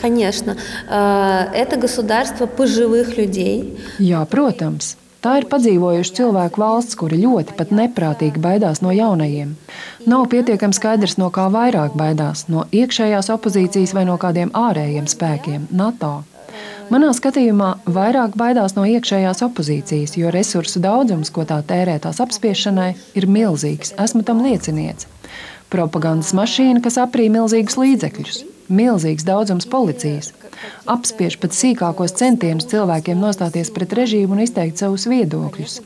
Конечно. 0.00 0.56
Это 0.88 1.76
государство 1.76 2.46
пожилых 2.46 3.18
людей. 3.18 3.76
Jā, 3.98 4.24
protams. 4.24 4.96
Tā 5.22 5.36
ir 5.38 5.44
padzīvojuši 5.46 6.14
cilvēku 6.16 6.58
valsts, 6.58 6.96
kuri 6.98 7.20
ļoti 7.22 7.54
pat 7.54 7.70
neprātīgi 7.70 8.40
baidās 8.42 8.80
no 8.82 8.90
jaunajiem. 8.90 9.52
Nav 10.10 10.24
pietiekami 10.32 10.74
skaidrs, 10.74 11.14
no 11.20 11.28
kā 11.30 11.44
vairāk 11.46 11.94
baidās - 11.94 12.52
no 12.52 12.64
iekšējās 12.72 13.30
opozīcijas 13.30 13.94
vai 13.94 14.04
no 14.04 14.16
kādiem 14.18 14.50
ārējiem 14.50 15.06
spēkiem - 15.06 15.82
NATO. 15.82 16.24
Manā 16.87 17.09
skatījumā 17.11 17.73
vairāk 17.91 18.37
baidās 18.39 18.77
no 18.77 18.85
iekšējās 18.87 19.43
opozīcijas, 19.43 20.15
jo 20.15 20.31
resursu 20.31 20.79
daudzums, 20.79 21.31
ko 21.35 21.43
tā 21.47 21.57
tērē 21.67 21.97
tās 22.03 22.21
apspiešanai, 22.23 22.93
ir 23.19 23.27
milzīgs. 23.27 23.91
Esmu 23.99 24.23
tam 24.27 24.39
liecinieks. 24.45 25.09
Propagandas 25.73 26.31
mašīna, 26.37 26.79
kas 26.85 26.95
aprīja 27.01 27.33
milzīgus 27.33 27.75
līdzekļus, 27.75 28.37
milzīgs 28.71 29.27
daudzums 29.27 29.67
policijas, 29.67 30.31
apspiež 30.87 31.35
pat 31.41 31.57
sīkākos 31.57 32.15
centienus 32.15 32.69
cilvēkiem 32.71 33.19
nostāties 33.19 33.73
pret 33.75 33.97
režīmu 33.99 34.37
un 34.37 34.45
izteikt 34.45 34.79
savus 34.79 35.09
viedokļus. 35.11 35.81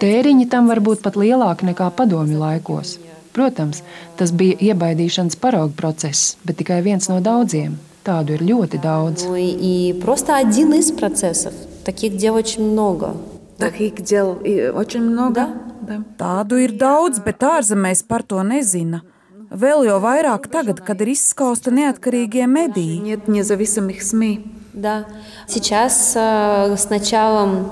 Tēriņi 0.00 0.48
tam 0.48 0.72
var 0.72 0.80
būt 0.80 1.04
pat 1.04 1.20
lielāki 1.20 1.68
nekā 1.68 1.90
padomju 2.00 2.40
laikos. 2.40 2.96
Protams, 3.36 3.84
tas 4.16 4.32
bija 4.32 4.56
iebaidīšanas 4.72 5.36
paraugu 5.42 5.76
process, 5.76 6.34
bet 6.48 6.56
tikai 6.62 6.80
viens 6.86 7.12
no 7.12 7.20
daudziem. 7.20 7.76
Tādu 8.05 8.35
ir 8.37 8.43
ļoti 8.45 8.77
daudz. 8.81 9.25
И 9.37 9.99
просто 10.03 10.35
один 10.35 10.73
из 10.73 10.91
процессов. 10.91 11.53
Таких 11.83 12.17
дел 12.17 12.35
очень 12.35 12.71
много. 12.71 13.15
Таких 13.57 14.01
дел 14.03 14.37
очень 14.75 15.01
много. 15.01 15.47
Да. 15.81 16.03
Tādu 16.17 16.57
ir 16.61 16.77
daudz, 16.77 17.19
bet 17.23 17.41
ārzemēs 17.41 18.03
par 18.07 18.21
to 18.23 18.41
nezina. 18.43 19.01
Vēl 19.49 19.85
jau 19.87 19.99
vairāk 20.01 20.49
tagad, 20.51 20.81
kad 20.85 21.01
ir 21.01 21.13
izskausta 21.13 21.71
neatkarīgie 21.71 22.45
mediji. 22.47 23.01
Нет 23.01 23.27
независимых 23.27 24.01
СМИ. 24.01 24.45
Да. 24.73 25.05
Сейчас 25.47 26.13
с 26.13 26.89
началом 26.89 27.69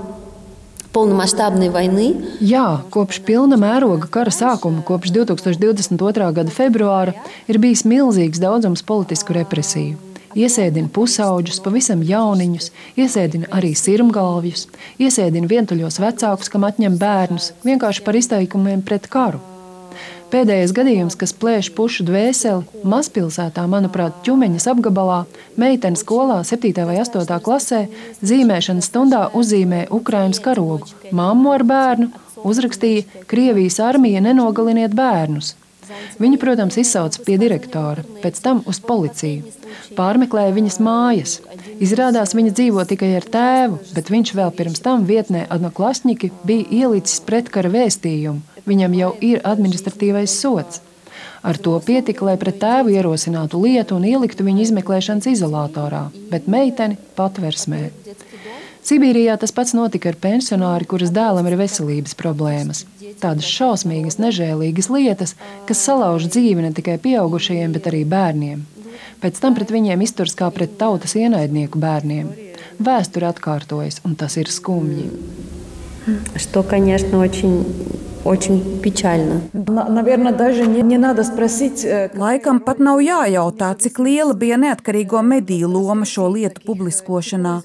полномасштабной 0.92 1.68
войны. 1.68 2.14
Jā, 2.40 2.82
kopš 2.90 3.20
pilna 3.26 3.58
mēroga 3.58 4.08
kara 4.08 4.30
sākuma, 4.30 4.82
kopš 4.82 5.10
2022. 5.10 6.32
gada 6.32 6.50
februāra, 6.50 7.14
ir 7.46 7.58
bijis 7.58 7.84
milzīgs 7.84 8.38
daudzums 8.38 8.82
politisku 8.82 9.34
represiju 9.34 10.07
iesēdina 10.37 10.91
pusauģus, 10.93 11.61
pavisam 11.65 12.01
jauniņus, 12.05 12.71
iesēdina 12.99 13.49
arī 13.55 13.71
sirmgalvjus, 13.77 14.67
iesēdina 15.01 15.49
vientuļos 15.49 16.01
vecākus, 16.03 16.51
kam 16.51 16.67
atņem 16.69 16.97
bērnus, 17.01 17.53
vienkārši 17.65 18.03
par 18.05 18.19
izteikumiem 18.19 18.83
pret 18.85 19.09
karu. 19.11 19.41
Pēdējais 20.29 20.73
gadījums, 20.77 21.15
kas 21.17 21.31
plēš 21.33 21.71
pušu 21.73 22.03
dvēseli, 22.05 22.83
mazpilsētā, 22.85 23.63
manuprāt, 23.65 24.19
ķumeņas 24.27 24.67
apgabalā, 24.69 25.23
meitene 25.57 25.97
skolā, 25.97 26.43
7. 26.45 26.85
vai 26.85 26.99
8. 27.01 27.39
klasē, 27.45 27.79
zīmēšanas 28.21 28.91
stundā 28.91 29.23
uzzīmē 29.33 29.87
Ukraiņas 29.97 30.41
karogu, 30.45 30.91
mammu 31.09 31.55
ar 31.55 31.65
bērnu, 31.65 32.11
uzrakstīja: 32.45 33.25
Krievijas 33.25 33.79
armija 33.81 34.21
nenogaliniet 34.21 34.93
bērnus. 34.93 35.55
Viņu, 36.19 36.37
protams, 36.41 36.77
izsauca 36.81 37.23
pie 37.25 37.37
direktora, 37.41 38.03
pēc 38.23 38.41
tam 38.43 38.61
uz 38.69 38.79
policiju. 38.83 39.53
Pārmeklēja 39.97 40.55
viņas 40.55 40.77
mājas. 40.83 41.37
Izrādās, 41.81 42.35
viņa 42.37 42.53
dzīvo 42.57 42.85
tikai 42.89 43.13
ar 43.19 43.25
tēvu, 43.33 43.79
bet 43.95 44.11
viņš 44.13 44.33
vēl 44.37 44.53
pirms 44.57 44.83
tam 44.85 45.07
vietnē 45.09 45.45
Adnoklasņiki 45.49 46.31
bija 46.45 46.67
ielicis 46.83 47.23
pretkara 47.25 47.71
vēstījumu. 47.73 48.61
Viņam 48.69 48.95
jau 48.99 49.11
ir 49.25 49.41
administratīvais 49.47 50.35
sots. 50.41 50.83
Ar 51.41 51.57
to 51.57 51.77
pietika, 51.79 52.25
lai 52.27 52.35
pret 52.39 52.59
tēvu 52.59 52.91
ierosinātu 52.93 53.61
lietu 53.63 53.95
un 53.95 54.05
ieliktu 54.07 54.43
viņu 54.43 54.65
izmeklēšanas 54.65 55.29
izolatorā, 55.31 56.09
bet 56.31 56.49
meiteni 56.51 56.99
patversmē. 57.15 57.85
Sibīrijā 58.84 59.38
tas 59.40 59.52
pats 59.56 59.72
notika 59.72 60.10
ar 60.10 60.18
pensionāri, 60.20 60.84
kuras 60.88 61.12
dēlam 61.14 61.46
ir 61.48 61.56
veselības 61.56 62.16
problēmas. 62.18 62.84
Tādas 63.22 63.48
šausmīgas, 63.48 64.18
nežēlīgas 64.20 64.90
lietas, 64.92 65.34
kas 65.68 65.80
salauž 65.86 66.28
dzīvi 66.28 66.66
ne 66.66 66.72
tikai 66.76 66.98
pieaugušajiem, 67.00 67.72
bet 67.72 67.88
arī 67.88 68.04
bērniem. 68.04 68.66
Pēc 69.24 69.40
tam 69.40 69.56
pret 69.56 69.72
viņiem 69.72 70.04
izturas 70.04 70.36
kā 70.36 70.50
pret 70.52 70.76
tautas 70.80 71.16
ienaidnieku 71.16 71.80
bērniem. 71.80 72.28
Vēsture 72.84 73.30
atkārtojas, 73.30 74.02
un 74.04 74.18
tas 74.20 74.36
ir 74.36 74.52
skumji. 74.52 75.08
Что, 76.36 76.62
конечно, 76.62 77.18
очень 77.18 77.64
очень 78.24 78.80
печально. 78.80 79.40
Наверное, 79.52 80.32
даже 80.32 80.66
не, 80.66 80.82
не 80.82 80.98
надо 80.98 81.24
спросить. 81.24 81.84
Laikam 82.14 82.60
pat 82.60 82.78
nav 82.78 83.00
jājautā, 83.00 83.74
cik 83.76 83.98
liela 84.00 84.34
bija 84.34 84.56
neatkarīgo 84.56 85.22
mediju 85.22 85.68
loma 85.68 86.08
šo 86.08 86.28
lietu 86.32 86.64
publiskošanā. 86.64 87.60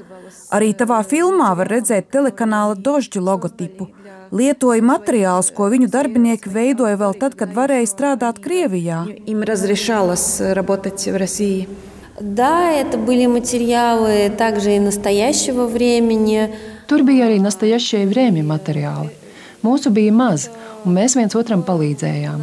Arī 0.56 0.74
tavā 0.78 1.00
filmā 1.04 1.52
var 1.58 1.70
redzēt 1.72 2.10
telekanāla 2.14 2.76
dožģu 2.76 3.22
logotipu. 3.24 3.90
Lietoja 4.32 4.84
materiālus, 4.86 5.50
ko 5.54 5.70
viņu 5.74 5.90
darbinieki 5.90 6.52
veidoja 6.54 6.98
vēl 7.00 7.16
tad, 7.22 7.36
kad 7.40 7.54
varēja 7.56 7.90
strādāt 7.90 8.42
Krievijā. 8.44 9.06
Им 9.26 9.42
разрешалось 9.42 10.42
работать 10.42 11.08
в 11.08 11.16
России. 11.16 11.68
Да, 12.20 12.72
это 12.72 12.98
были 12.98 13.28
материалы 13.28 14.30
также 14.38 14.76
и 14.76 14.80
настоящего 14.80 15.68
времени. 15.68 16.50
Tur 16.88 17.04
bija 17.06 17.30
arī 17.30 17.40
nastajašie 17.40 18.04
vrēmja 18.10 18.44
materiāli. 18.44 19.14
Mūsu 19.64 19.92
bija 19.94 20.12
maz, 20.12 20.50
un 20.84 20.98
mēs 20.98 21.16
viens 21.16 21.36
otram 21.38 21.64
palīdzējām. 21.64 22.42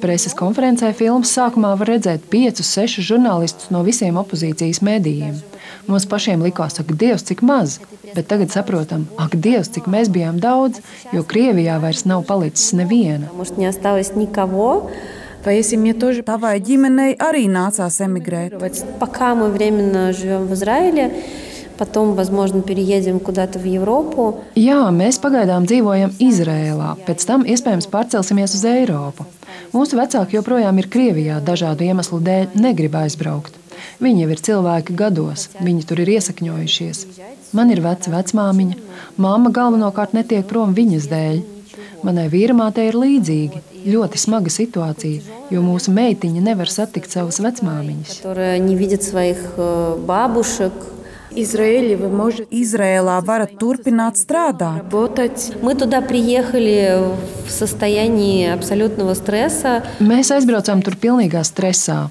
Preses 0.00 0.34
konferencē 0.36 0.92
filmas 0.96 1.32
sākumā 1.32 1.72
var 1.80 1.88
redzēt 1.94 2.26
piecus, 2.32 2.68
sešus 2.68 3.06
žurnālistus 3.08 3.70
no 3.72 3.80
visiem 3.86 4.18
opozīcijas 4.20 4.82
medijiem. 4.84 5.38
Mums 5.86 6.06
pašiem 6.10 6.42
likās, 6.42 6.80
ak, 6.82 6.90
Dievs, 6.98 7.24
cik 7.28 7.42
maz, 7.46 7.78
bet 8.12 8.26
tagad 8.30 8.52
saprotam, 8.52 9.06
ak, 9.22 9.38
Dievs, 9.38 9.70
cik 9.74 9.86
mēs 9.90 10.10
bijām 10.12 10.40
daudz, 10.42 10.82
jo 11.14 11.22
Krievijā 11.22 11.78
vairs 11.82 12.04
nav 12.10 12.26
palicis 12.28 12.74
neviena. 12.76 13.30
Tavai 16.26 16.56
ģimenei 16.58 17.12
arī 17.22 17.44
nācās 17.46 18.00
emigrēt. 18.02 18.58
Пока 18.98 19.34
мы 19.34 19.50
временно 19.50 20.12
живем 20.12 20.46
в 20.46 20.54
Израиле, 20.54 21.12
потом, 21.78 22.14
возможно, 22.14 22.62
переедем 22.62 23.20
куда-то 23.20 23.58
в 23.58 23.64
Европу. 23.64 24.40
Jā, 24.56 24.90
mēs 24.90 25.20
pagaidām 25.22 25.66
dzīvojam 25.68 26.16
Izrēlā, 26.18 26.96
pēc 27.06 27.26
tam 27.28 27.44
iespējams 27.46 27.86
pārcelsimies 27.92 28.56
uz 28.58 28.64
Eiropu. 28.64 29.26
Mūsu 29.71 29.95
vecāki 29.95 30.35
joprojām 30.35 30.81
ir 30.81 30.89
Krievijā 30.91 31.37
dažādu 31.47 31.85
iemeslu 31.87 32.17
dēļ 32.25 32.57
negrib 32.59 32.97
aizbraukt. 32.99 33.55
Viņi 34.03 34.25
jau 34.25 34.31
ir 34.33 34.41
cilvēki 34.43 34.95
gados, 34.99 35.45
viņi 35.63 35.85
tur 35.87 36.01
ir 36.03 36.11
iesakņojušies. 36.17 37.05
Man 37.55 37.71
ir 37.71 37.79
veca 37.85 38.11
vecmāmiņa, 38.11 38.75
māma 39.15 39.51
galvenokārt 39.55 40.15
netiek 40.17 40.43
prom 40.49 40.75
viņas 40.75 41.07
dēļ. 41.11 41.39
Manai 42.03 42.27
vīramātei 42.33 42.89
ir 42.89 42.97
līdzīgi, 42.99 43.61
ļoti 43.87 44.19
smaga 44.19 44.51
situācija, 44.51 45.39
jo 45.53 45.63
mūsu 45.63 45.93
meitiņa 45.95 46.43
nevar 46.43 46.71
satikt 46.71 47.13
savas 47.13 47.39
vecmāmiņas. 47.39 48.23
Viņa 48.27 48.59
nevidz 48.65 49.07
savus 49.07 49.45
babušus, 50.09 50.91
Izrēlā 52.51 53.17
varat 53.23 53.53
turpināt 53.59 54.19
strādāt. 54.19 54.83
Mēs 60.03 60.33
aizbraucām 60.35 60.83
tur 60.83 60.97
pilnīgā 60.99 61.43
stresā. 61.47 62.09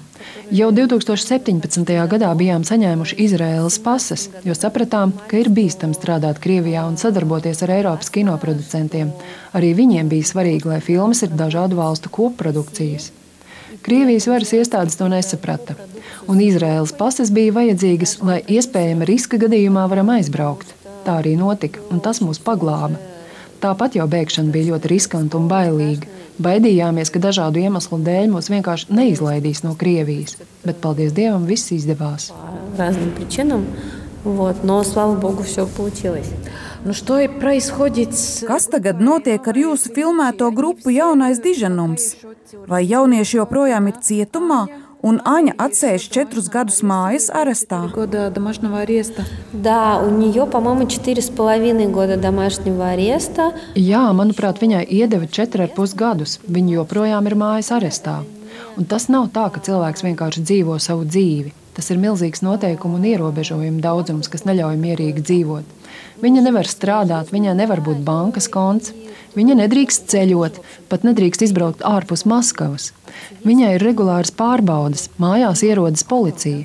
Jau 0.51 0.67
2017. 0.75 1.93
gadā 2.11 2.31
bijām 2.37 2.65
saņēmuši 2.67 3.17
Izraēlas 3.23 3.77
pases, 3.85 4.27
jo 4.43 4.57
sapratām, 4.57 5.13
ka 5.29 5.39
ir 5.39 5.49
bīstami 5.53 5.97
strādāt 5.97 6.41
Krievijā 6.43 6.83
un 6.89 6.99
sadarboties 6.99 7.63
ar 7.63 7.77
Eiropas 7.77 8.11
kinoproducentiem. 8.13 9.13
Arī 9.55 9.71
viņiem 9.77 10.11
bija 10.11 10.33
svarīgi, 10.33 10.67
lai 10.73 10.81
filmas 10.83 11.23
ir 11.23 11.33
dažādu 11.39 11.79
valstu 11.79 12.11
kopprodukcijas. 12.13 13.11
Krievijas 13.82 14.26
varas 14.26 14.52
iestādes 14.56 14.96
to 14.98 15.08
nesaprata, 15.10 15.76
un 16.30 16.40
Izraēlas 16.42 16.94
pases 16.96 17.30
bija 17.34 17.54
vajadzīgas, 17.54 18.16
lai 18.26 18.40
iespējama 18.56 19.06
riska 19.08 19.38
gadījumā 19.42 19.84
varam 19.90 20.10
aizbraukt. 20.16 20.72
Tā 21.06 21.20
arī 21.20 21.36
notika, 21.38 21.82
un 21.94 22.00
tas 22.02 22.18
mūs 22.24 22.40
paglāba. 22.42 22.98
Tāpat 23.62 23.94
jau 23.96 24.06
bēgšana 24.10 24.52
bija 24.52 24.72
ļoti 24.72 24.90
riskanta 24.90 25.38
un 25.38 25.46
bailīga. 25.50 26.08
Baidījāmies, 26.42 27.08
ka 27.12 27.22
dažādu 27.22 27.62
iemeslu 27.62 27.96
dēļ 28.04 28.26
mūs 28.34 28.50
vienkārši 28.52 28.92
neizlaidīs 28.92 29.62
no 29.64 29.72
Krievijas, 29.78 30.36
bet, 30.66 30.82
paldies 30.82 31.14
Dievam, 31.16 31.46
viss 31.48 31.72
izdevās. 31.72 32.32
Разным 32.76 33.14
причинам, 33.16 33.64
вот, 34.24 34.64
но, 34.64 34.82
слава 34.84 35.14
Богу, 35.14 35.44
все 35.44 35.66
получилось. 35.66 36.28
Nu, 36.84 36.92
что 36.92 37.18
и 37.18 37.26
происходит 37.26 38.14
с... 38.14 38.44
Kas 38.46 38.68
tagad 38.70 39.00
notiek 39.00 39.42
ar 39.42 39.56
jūsu 39.58 39.90
filmēto 39.90 40.52
grupu 40.54 40.92
Jaunais 40.94 41.40
Diženums? 41.42 42.12
Vai 42.66 42.82
jaunieši 42.86 43.36
joprojām 43.38 43.86
ir 43.90 43.98
cietumā, 44.02 44.66
un 45.06 45.20
Aņa 45.22 45.52
atsēž 45.62 46.08
četrus 46.10 46.48
gadus 46.50 46.80
mājas 46.82 47.28
arestā? 47.30 47.86
года 47.92 48.30
домашнего 48.30 48.80
ареста? 48.80 49.24
Да, 49.52 50.00
у 50.02 50.10
нее, 50.10 50.46
по-моему, 50.46 50.88
четыре 50.88 51.22
с 51.22 51.30
половиной 51.30 51.86
года 51.86 52.16
домашнего 52.16 52.90
ареста. 52.90 53.52
Jā, 53.74 54.10
manuprāt, 54.12 54.58
viņai 54.60 54.82
iedeva 54.88 55.26
4,5 55.26 55.94
gadus. 55.94 56.40
Viņa 56.48 56.80
joprojām 56.80 57.26
ir 57.26 57.34
mājas 57.36 57.70
arestā. 57.70 58.24
Un 58.76 58.84
tas 58.84 59.08
nav 59.08 59.30
tā, 59.32 59.46
ka 59.52 59.60
cilvēks 59.60 60.02
vienkārši 60.02 60.42
dzīvo 60.42 60.78
savu 60.80 61.04
dzīvi. 61.04 61.52
Tas 61.76 61.90
ir 61.92 62.00
milzīgs 62.00 62.40
noteikumu 62.40 62.96
un 62.96 63.04
ierobežojumu 63.04 63.82
daudzums, 63.84 64.30
kas 64.32 64.46
neļauj 64.48 64.78
mierīgi 64.80 65.24
dzīvot. 65.28 65.74
Viņa 66.22 66.44
nevar 66.46 66.68
strādāt, 66.70 67.32
viņai 67.34 67.52
nevar 67.58 67.82
būt 67.84 68.00
bankas 68.04 68.48
konts. 68.48 68.94
Viņa 69.36 69.58
nedrīkst 69.58 70.06
ceļot, 70.08 70.62
pat 70.88 71.04
nedrīkst 71.04 71.44
izbraukt 71.44 71.82
ārpus 71.84 72.24
Maskavas. 72.24 72.94
Viņai 73.44 73.74
ir 73.76 73.84
regulāras 73.84 74.32
pārbaudes, 74.32 75.10
mājās 75.20 75.60
ierodas 75.66 76.06
policija. 76.08 76.64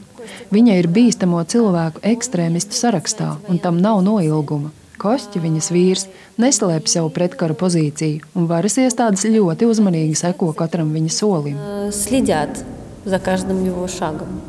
Viņa 0.55 0.77
ir 0.79 0.87
bīstamo 0.87 1.41
cilvēku 1.43 1.99
ekstrēmistu 2.07 2.77
sarakstā, 2.77 3.33
un 3.51 3.59
tam 3.59 3.81
nav 3.83 3.99
noilguma. 4.07 4.71
Košķi, 5.01 5.41
viņas 5.41 5.67
vīrs, 5.73 6.07
neslēpj 6.39 6.91
savu 6.93 7.09
pretkaru 7.11 7.55
pozīciju, 7.57 8.21
un 8.37 8.47
varas 8.47 8.77
iestādes 8.77 9.25
ļoti 9.25 9.67
uzmanīgi 9.67 10.19
seko 10.19 10.53
katram 10.53 10.93
viņa 10.93 11.11
solim. 11.11 11.57
Э, 11.57 11.91
Следят 11.91 12.63
за 13.03 13.19
каждым 13.19 13.65
его 13.65 13.87
шагом. 13.87 14.41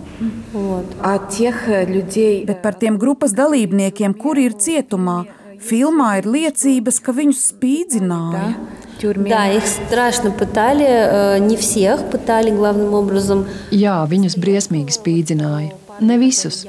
Вот. 0.52 0.86
А 1.02 1.18
тех 1.18 1.68
э, 1.68 1.84
людей... 1.84 2.44
Bet 2.44 2.62
par 2.62 2.74
tiem 2.74 2.98
grupas 2.98 3.32
dalībniekiem, 3.32 4.14
kuri 4.14 4.46
ir 4.50 4.54
cietumā, 4.54 5.24
filmā 5.58 6.18
ir 6.20 6.28
liecības, 6.30 7.00
ka 7.02 7.14
viņus 7.16 7.40
spīdzināja. 7.52 8.52
Да, 8.54 8.98
тюрьме. 9.00 9.30
Да, 9.30 9.48
их 9.48 9.66
страшно 9.66 10.30
пытали, 10.30 10.86
э, 10.86 11.38
не 11.38 11.56
всех 11.56 12.10
пытали 12.10 12.50
главным 12.50 12.94
образом. 12.94 13.46
Jā, 13.70 14.06
viņus 14.06 14.38
briesmīgi 14.38 14.94
spīdzināja. 14.94 15.72
Ne 16.00 16.16
visus. 16.18 16.64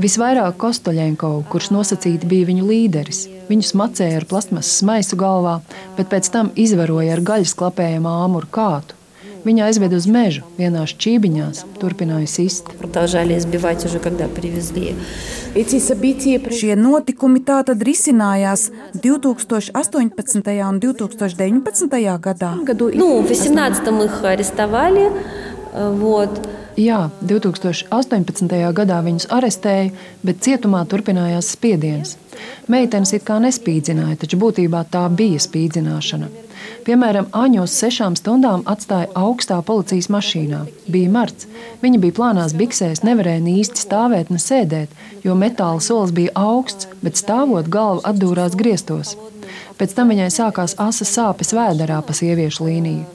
Visvairāk 0.00 0.56
Kostoļenko, 0.58 1.44
kurš 1.50 1.70
nosacīti 1.74 2.26
bija 2.26 2.48
viņu 2.48 2.64
līderis. 2.66 3.26
Viņu 3.50 3.66
smacēja 3.68 4.22
ar 4.22 4.26
plasmasas 4.26 4.80
maisu 4.82 5.18
galvā, 5.20 5.60
bet 5.98 6.08
pēc 6.08 6.30
tam 6.32 6.50
izvaroja 6.56 7.12
ar 7.18 7.20
gaļas 7.20 7.54
klapējumu 7.58 8.08
āmuru 8.24 8.48
kātu. 8.50 8.95
Viņa 9.46 9.64
aizveda 9.66 9.96
uz 9.98 10.06
mežu, 10.06 10.42
vienā 10.58 10.84
šķībiņās, 10.86 11.64
turpināja 11.80 12.28
sist. 12.30 12.70
Продолжали 12.78 13.36
избивать 13.38 13.84
уже, 13.84 13.98
когда 13.98 14.28
привезли. 14.28 14.94
Эти 15.54 15.78
события 15.80 16.38
Šie 16.38 16.76
notikumi 16.76 17.40
tātad 17.40 17.82
risinājās 17.82 18.70
2018. 18.94 20.62
un 20.68 20.78
2019. 20.80 22.18
gadā. 22.20 22.54
году 22.64 22.90
Ну, 22.94 23.22
в 23.22 23.30
18-м 23.30 24.02
их 24.04 24.24
арестовали. 24.24 25.10
э, 25.74 25.92
Вот. 25.98 26.30
Jā, 26.76 27.10
2018. 27.20 28.72
gadā 28.72 29.02
viņus 29.04 29.26
arestēja, 29.28 29.90
bet 30.22 30.40
cietumā 30.40 30.86
turpinājās 30.86 31.52
spiediens. 31.52 32.16
Meitenes 32.68 33.12
it 33.12 33.24
kā 33.24 33.36
nespīdzināja, 33.42 34.16
taču 34.16 34.38
būtībā 34.40 34.84
tā 34.90 35.04
bija 35.12 35.38
spīdzināšana. 35.38 36.28
Piemēram, 36.87 37.27
Aņu 37.35 37.63
uz 37.65 37.73
sešām 37.75 38.15
stundām 38.19 38.63
atstāja 38.69 39.09
augstā 39.15 39.57
policijas 39.65 40.07
mašīnā. 40.13 40.61
Bija 40.87 41.11
marts. 41.11 41.47
Viņa 41.81 41.99
bija 42.03 42.17
plānās 42.19 42.55
biksēs, 42.57 43.03
nevarēja 43.07 43.43
ne 43.43 43.57
īsti 43.61 43.83
stāvēt, 43.83 44.31
ne 44.31 44.39
sēdēt, 44.41 44.93
jo 45.25 45.35
metāla 45.35 45.83
solis 45.83 46.15
bija 46.15 46.31
augsts, 46.35 46.87
bet 47.03 47.19
stāvot 47.19 47.67
galva 47.67 48.05
atdūrās 48.13 48.55
griestos. 48.59 49.17
Pēc 49.77 49.93
tam 49.93 50.09
viņai 50.13 50.31
sākās 50.33 50.77
asas 50.81 51.11
sāpes 51.13 51.53
vēderā 51.53 51.99
pa 52.05 52.15
sieviešu 52.17 52.65
līniju. 52.65 53.05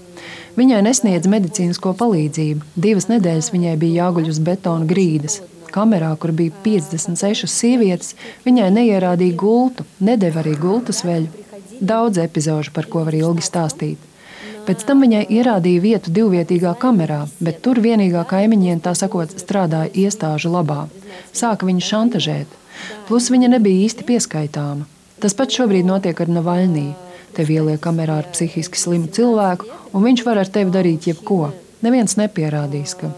Viņai 0.53 0.83
nesniedz 0.85 1.31
medicīnisko 1.33 1.95
palīdzību. 1.97 2.67
Divas 2.77 3.09
nedēļas 3.09 3.49
viņai 3.55 3.73
bija 3.81 4.05
jāguļ 4.05 4.29
uz 4.29 4.41
betona 4.45 4.85
grīdas. 4.89 5.41
Kamerā, 5.73 6.11
kur 6.21 6.35
bija 6.37 6.53
56 6.65 7.49
sievietes, 7.49 8.13
viņai 8.45 8.69
neierādīja 8.75 9.39
gultu, 9.41 9.87
nedeva 10.05 10.43
arī 10.43 10.53
gultas 10.61 11.01
veļu. 11.09 11.42
Daudz 11.81 12.19
epizodu, 12.23 12.71
par 12.75 12.89
ko 12.91 13.05
var 13.07 13.15
ilgi 13.17 13.45
stāstīt. 13.47 14.09
Pēc 14.63 14.85
tam 14.87 15.01
viņai 15.03 15.25
ierādīja 15.27 15.83
vietu 15.83 16.13
divvietīgā 16.15 16.77
kamerā, 16.79 17.25
bet 17.43 17.59
tur 17.65 17.81
vienīgā 17.83 18.23
kaimiņiene, 18.31 18.83
tā 18.85 18.93
sakot, 18.95 19.33
strādāja 19.43 19.91
iestāžu 20.05 20.53
labā. 20.53 20.85
Sāka 21.35 21.67
viņu 21.67 21.83
šantažēt. 21.83 22.59
Plus 23.09 23.27
viņa 23.35 23.51
nebija 23.57 23.89
īsti 23.89 24.07
pieskaitāma. 24.07 24.87
Tas 25.23 25.35
pats 25.39 25.59
šobrīd 25.59 25.87
notiek 25.87 26.21
ar 26.23 26.31
Navaļniju. 26.31 26.95
Tev 27.35 27.51
ieliek 27.51 27.81
kamerā 27.83 28.21
ar 28.21 28.29
psihiski 28.31 28.79
slimu 28.79 29.11
cilvēku, 29.17 29.67
un 29.97 30.05
viņš 30.05 30.23
var 30.27 30.43
ar 30.43 30.51
tevi 30.53 30.75
darīt 30.75 31.09
jebko. 31.09 31.53
Neviens 31.83 32.19
nepierādīs, 32.21 32.95
ka. 33.01 33.11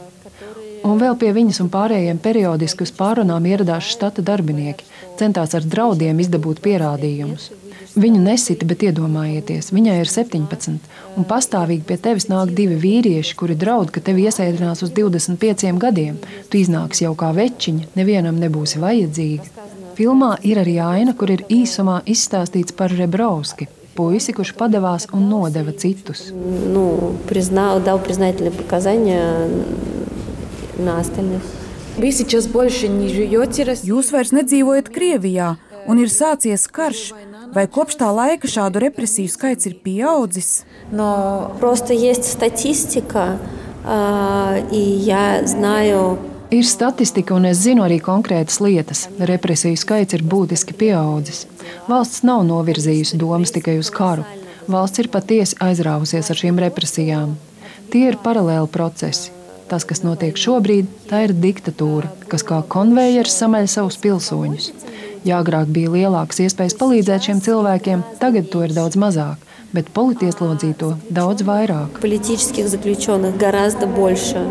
Un 0.84 1.00
vēl 1.00 1.16
pie 1.20 1.32
viņas 1.32 1.60
un 1.64 1.70
pārējiem 1.72 2.20
periodiski 2.24 2.84
uz 2.84 2.92
pārunām 2.94 3.44
ieradās 3.48 3.88
štata 3.88 4.24
darbinieki, 4.24 4.84
centās 5.20 5.56
ar 5.56 5.64
draudiem 5.64 6.20
izdabūt 6.20 6.60
pierādījumus. 6.64 7.50
Viņu 7.99 8.21
nesita, 8.23 8.67
bet 8.69 8.83
iedomājieties, 8.87 9.71
viņai 9.75 9.97
ir 10.01 10.11
17, 10.11 10.91
un 11.17 11.27
pastāvīgi 11.29 11.85
pie 11.87 11.97
tevis 12.01 12.29
nāk 12.31 12.53
divi 12.57 12.77
vīrieši, 12.79 13.35
kuri 13.39 13.57
draud, 13.59 13.91
ka 13.91 14.03
tevi 14.03 14.27
iesēdinās 14.29 14.83
uz 14.85 14.93
25 14.95 15.79
gadiem. 15.81 16.19
Tu 16.49 16.61
iznāksi 16.61 17.05
jau 17.07 17.15
kā 17.19 17.33
večiņa, 17.35 17.91
nevienam 17.99 18.39
nebūsi 18.41 18.81
vajadzīga. 18.83 19.67
Filmā 19.99 20.37
ir 20.47 20.61
arī 20.61 20.77
aina, 20.79 21.11
kur 21.17 21.33
ir 21.33 21.43
īsumā 21.51 21.99
izstāstīts 22.07 22.71
par 22.71 22.93
Rebrovski, 22.95 23.67
puisi, 23.97 24.31
kurš 24.35 24.53
padevās 24.55 25.09
un 25.11 25.27
nodeva 25.27 25.73
citus. 25.75 26.31
Ну, 26.31 27.15
признал, 27.27 27.81
дал 27.81 27.99
признательные 27.99 28.51
показания 28.51 29.49
на 30.77 30.99
остальных. 30.99 31.41
Вы 31.97 32.13
сейчас 32.13 32.47
больше 32.47 32.87
не 32.87 33.09
живете 33.09 33.65
в 33.65 33.67
России? 33.67 33.91
Jūs 33.91 34.13
vairs 34.15 34.31
nedzīvojat 34.31 34.87
Krievijā, 34.87 35.57
un 35.87 35.99
ir 35.99 36.09
sācies 36.13 36.67
karš. 36.71 37.11
Vai 37.53 37.65
kopš 37.67 37.97
tā 38.01 38.09
laika 38.13 38.47
šādu 38.47 38.81
represiju 38.83 39.29
skaits 39.31 39.65
ir 39.69 39.79
pieaudzis? 39.83 40.63
Но 40.91 41.55
Просто 41.59 41.93
есть 41.93 42.25
статистика, 42.25 43.39
а, 43.85 44.57
и 44.71 44.79
я 44.79 45.45
знаю, 45.45 46.17
Ir 46.49 46.65
statistika, 46.65 47.35
un 47.37 47.45
es 47.45 47.59
zinu 47.61 47.83
arī 47.85 47.99
konkrētas 48.01 48.55
lietas. 48.57 49.03
Represiju 49.21 49.77
skaits 49.77 50.15
ir 50.17 50.23
būtiski 50.25 50.73
pieaudzis. 50.73 51.43
Valsts 51.85 52.23
nav 52.25 52.41
novirzījusi 52.47 53.19
domas 53.21 53.53
tikai 53.53 53.75
uz 53.77 53.91
karu. 53.93 54.25
Valsts 54.65 55.03
ir 55.03 55.11
patiesi 55.13 55.59
aizrāvusies 55.61 56.31
ar 56.33 56.39
šīm 56.41 56.57
represijām. 56.65 57.35
Tie 57.93 58.01
ir 58.09 58.17
paralēli 58.25 58.65
procesi. 58.73 59.29
Tas, 59.69 59.85
kas 59.85 60.01
notiek 60.01 60.33
šobrīd, 60.41 60.89
tā 61.11 61.27
ir 61.27 61.35
diktatūra, 61.37 62.09
kas 62.31 62.41
kā 62.41 62.63
konvejers 62.65 63.37
samaļ 63.37 63.69
savus 63.69 63.99
pilsoņus. 64.01 64.71
Ja 65.25 65.41
agrāk 65.43 65.65
bija 65.67 65.89
lielākas 65.89 66.39
iespējas 66.39 66.77
palīdzēt 66.79 67.21
šiem 67.27 67.41
cilvēkiem, 67.41 68.03
tagad 68.19 68.49
to 68.51 68.63
ir 68.63 68.71
daudz 68.73 68.95
mazāk, 68.95 69.35
bet 69.73 69.89
politieslodzīto 69.93 70.95
daudz 71.11 71.43
vairāk. 71.43 71.99
политических 72.01 72.67
заключенных 72.69 73.37
гораздо 73.37 73.85
больше. 73.87 74.47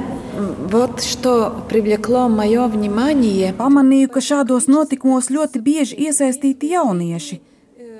вот 0.70 1.02
что 1.02 1.64
привлекло 1.68 2.28
мое 2.28 2.68
внимание. 2.68 3.52
Pamanīju, 3.58 4.08
ka 4.08 4.20
šādos 4.20 4.68
notikumos 4.68 5.30
ļoti 5.30 5.58
bieži 5.60 5.96
iesaistīti 6.06 6.70
jaunieši, 6.76 7.40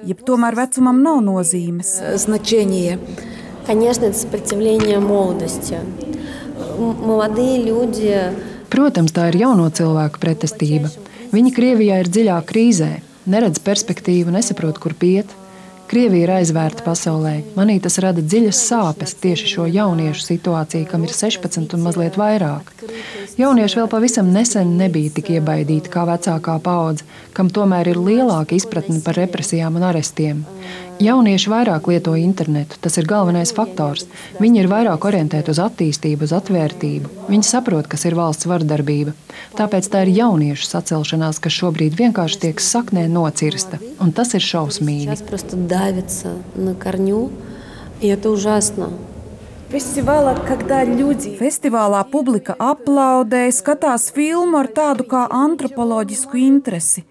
jeb 0.05 0.21
tomēr 0.25 0.55
vecumam 0.55 1.03
nav 1.03 1.21
nozīmes. 1.23 2.01
э, 2.03 2.17
Значение. 2.19 2.99
Конечно, 3.67 4.05
это 4.07 4.19
сопротивление 4.19 4.99
молодости. 5.01 5.75
М- 6.79 6.97
Молодые 7.07 7.63
люди 7.65 8.15
Protams, 8.71 9.13
tā 9.13 9.29
ir 9.31 9.37
jauno 9.41 9.71
cilvēku 9.71 10.19
pretestība. 10.21 10.91
Viņi 11.34 11.50
Krievijā 11.50 11.96
ir 12.04 12.10
dziļā 12.14 12.36
krīzē, 12.46 12.92
neredz 13.26 13.58
perspektīvu, 13.66 14.30
nesaprot, 14.36 14.78
kur 14.78 14.94
iet. 15.02 15.32
Krievija 15.90 16.28
ir 16.28 16.32
aizvērta 16.36 16.86
pasaulē. 16.86 17.34
Manī 17.58 17.80
tas 17.82 17.98
rada 18.02 18.22
dziļas 18.22 18.60
sāpes 18.70 19.16
tieši 19.22 19.50
šo 19.52 19.66
jauniešu 19.66 20.28
situāciju, 20.28 20.86
kam 20.92 21.08
ir 21.08 21.14
16 21.14 21.74
un 21.74 21.84
mazliet 21.86 22.20
vairāk. 22.22 22.70
Jaunieši 23.39 23.81
vēl 23.81 23.89
pavisam 23.93 24.33
nesen 24.35 24.77
nebija 24.81 25.13
tik 25.19 25.31
iebaidīti 25.37 25.93
kā 25.93 26.05
vecākā 26.09 26.59
paudze, 26.65 27.07
kam 27.37 27.51
tomēr 27.55 27.93
ir 27.93 28.01
lielāka 28.03 28.57
izpratne 28.57 29.01
par 29.05 29.19
represijām 29.21 29.77
un 29.79 29.87
arestiem. 29.91 30.45
Jaunieši 30.99 31.51
vairāk 31.53 31.87
lieto 31.87 32.17
internetu, 32.19 32.75
tas 32.83 32.97
ir 32.99 33.07
galvenais 33.07 33.53
faktors. 33.55 34.09
Viņi 34.43 34.65
ir 34.65 34.71
vairāk 34.71 35.05
orientēti 35.07 35.53
uz 35.53 35.61
attīstību, 35.63 36.27
uz 36.27 36.35
atvērtību. 36.35 37.13
Viņi 37.29 37.47
saprot, 37.47 37.87
kas 37.87 38.03
ir 38.09 38.17
valsts 38.19 38.49
vardarbība. 38.51 39.15
Tāpēc 39.55 39.87
tā 39.93 40.03
ir 40.07 40.17
jauniešu 40.17 40.67
sacelšanās, 40.67 41.39
kas 41.39 41.55
šobrīd 41.55 41.95
vienkārši 42.01 42.43
tiek 42.49 42.63
saknē 42.63 43.07
nocirsta, 43.13 43.79
un 44.03 44.11
tas 44.11 44.35
ir 44.35 44.43
šausmīgi. 44.43 45.07
сейчас 45.09 45.23
просто 45.23 45.57
давятся 45.57 46.37
на 46.55 46.75
корню, 46.75 47.31
и 48.01 48.09
это 48.09 48.31
ужасно. 48.31 48.91
Фестивала, 49.73 50.35
когда 50.49 50.83
люди 50.85 51.37
Festivālā 51.39 52.03
publika 52.11 52.55
aplaudē, 52.59 53.51
skatās 53.53 54.11
filmu 54.11 54.57
ar 54.57 54.67
tādu 54.67 55.05
kā 55.05 55.27
antropoloģisku 55.29 56.37
interesi. 56.41 57.05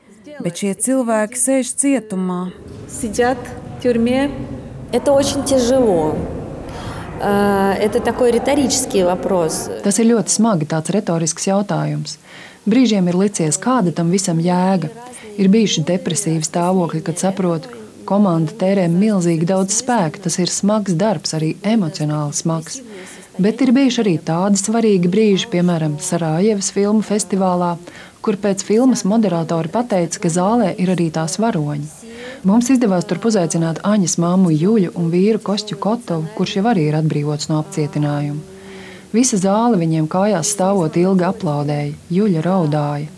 bet 0.43 0.57
šie 0.61 0.73
cilvēki 0.77 1.37
sēž 1.37 1.71
cietumā. 1.81 2.51
Сидят 2.89 3.37
в 3.77 3.83
тюрьме. 3.83 4.29
Это 4.91 5.11
очень 5.11 5.43
тяжело. 5.43 6.15
Э, 7.21 7.73
Это 7.81 7.99
такой 7.99 8.31
риторический 8.31 9.03
вопрос. 9.03 9.69
Tas 9.83 9.99
ir 9.99 10.05
ļoti 10.13 10.29
smagi, 10.29 10.65
tāds 10.65 10.89
retorisks 10.93 11.47
jautājums. 11.47 12.17
Brīžiem 12.67 13.07
ir 13.07 13.15
licies, 13.15 13.57
kāda 13.57 13.93
tam 13.93 14.09
visam 14.11 14.37
jēga. 14.39 14.89
Ir 15.37 15.47
bijuši 15.49 15.83
depresīvi 15.85 16.43
stāvokļi, 16.45 17.01
kad 17.03 17.17
saprotu, 17.17 17.69
komanda 18.08 18.54
tērē 18.58 18.88
milzīgi 18.92 19.48
daudz 19.48 19.78
spēka. 19.80 20.22
Tas 20.26 20.38
ir 20.42 20.52
smags 20.52 20.96
darbs, 20.98 21.34
arī 21.38 21.54
emocionāli 21.62 22.36
smags. 22.36 22.80
Bet 23.40 23.62
ir 23.64 23.72
bijuši 23.72 24.00
arī 24.02 24.18
tādi 24.20 24.60
svarīgi 24.60 25.08
brīži, 25.08 25.48
piemēram, 25.54 25.96
Sarajevas 26.04 26.68
filmu 26.74 27.00
festivālā, 27.06 27.76
kur 28.22 28.36
pēc 28.38 28.62
filmas 28.68 29.06
moderatori 29.08 29.72
pateica, 29.72 30.20
ka 30.20 30.30
zālē 30.30 30.74
ir 30.78 30.92
arī 30.92 31.08
tās 31.14 31.38
varoņi. 31.40 31.88
Mums 32.46 32.68
izdevās 32.74 33.06
tur 33.08 33.20
uzaicināt 33.30 33.80
Aņas 33.86 34.18
māmu 34.22 34.52
Juļu 34.52 34.92
un 34.98 35.08
vīru 35.10 35.40
Kostju 35.42 35.78
Kotovu, 35.82 36.28
kurš 36.36 36.58
jau 36.58 36.66
arī 36.70 36.88
ir 36.90 36.98
atbrīvots 36.98 37.48
no 37.50 37.60
apcietinājuma. 37.62 38.40
Visa 39.12 39.36
zāle 39.36 39.76
viņiem 39.80 40.06
kājās 40.12 40.52
stāvot 40.54 40.96
ilgi 40.96 41.26
aplaudēja, 41.28 41.96
Juļa 42.10 42.44
raudāja. 42.46 43.10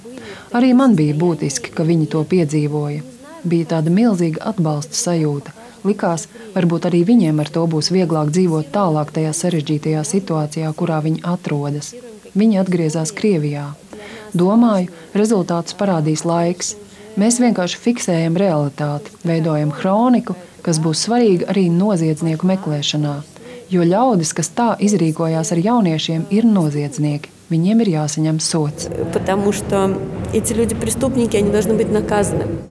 Arī 0.55 0.73
man 0.79 0.94
bija 0.99 1.14
būtiski, 1.18 1.75
ka 1.75 1.87
viņi 1.87 2.09
to 2.14 2.23
piedzīvoja 2.31 3.13
Bija 3.43 3.69
tāda 3.75 3.91
milzīga 3.93 4.43
atbalsta 4.52 4.97
sajūta. 4.99 5.54
Likās, 5.88 6.28
varbūt 6.56 6.89
arī 6.89 7.06
viņiem 7.08 7.39
ar 7.39 7.49
to 7.56 7.63
būs 7.71 7.91
vieglāk 7.95 8.34
dzīvot 8.36 8.71
tālāk 8.73 9.13
tajā 9.15 9.32
sarežģītajā 9.38 10.04
situācijā, 10.04 10.71
kurā 10.75 10.99
viņi 11.06 11.23
atrodas. 11.23 11.93
Viņi 12.36 12.60
atgriezās 12.60 13.13
Krievijā. 13.15 13.69
Domāju, 14.36 14.91
rezultātus 15.15 15.78
parādīs 15.80 16.25
laiks. 16.28 16.75
Mēs 17.19 17.39
vienkārši 17.41 17.80
fiksējam 17.80 18.38
realitāti, 18.39 19.15
veidojam 19.25 19.71
kroniku, 19.75 20.36
kas 20.63 20.80
būs 20.84 21.08
svarīga 21.08 21.49
arī 21.54 21.69
noziedznieku 21.73 22.47
meklēšanā. 22.47 23.15
Jo 23.69 23.86
ļaudis, 23.86 24.34
kas 24.36 24.52
tā 24.58 24.69
izrīkojās 24.82 25.54
ar 25.54 25.62
jauniešiem, 25.63 26.28
ir 26.34 26.47
noziedznieki. 26.49 27.36
Viņiem 27.49 27.82
ir 27.82 27.91
jāsaņem 27.95 28.39
sots. 28.39 28.89
Потому 29.13 29.52
что 29.52 29.97
эти 30.34 30.54
люди 30.54 30.75
преступники, 30.75 31.38
они 31.38 31.52
должны 31.52 31.73
быть 31.73 31.91
наказаны. 31.91 32.62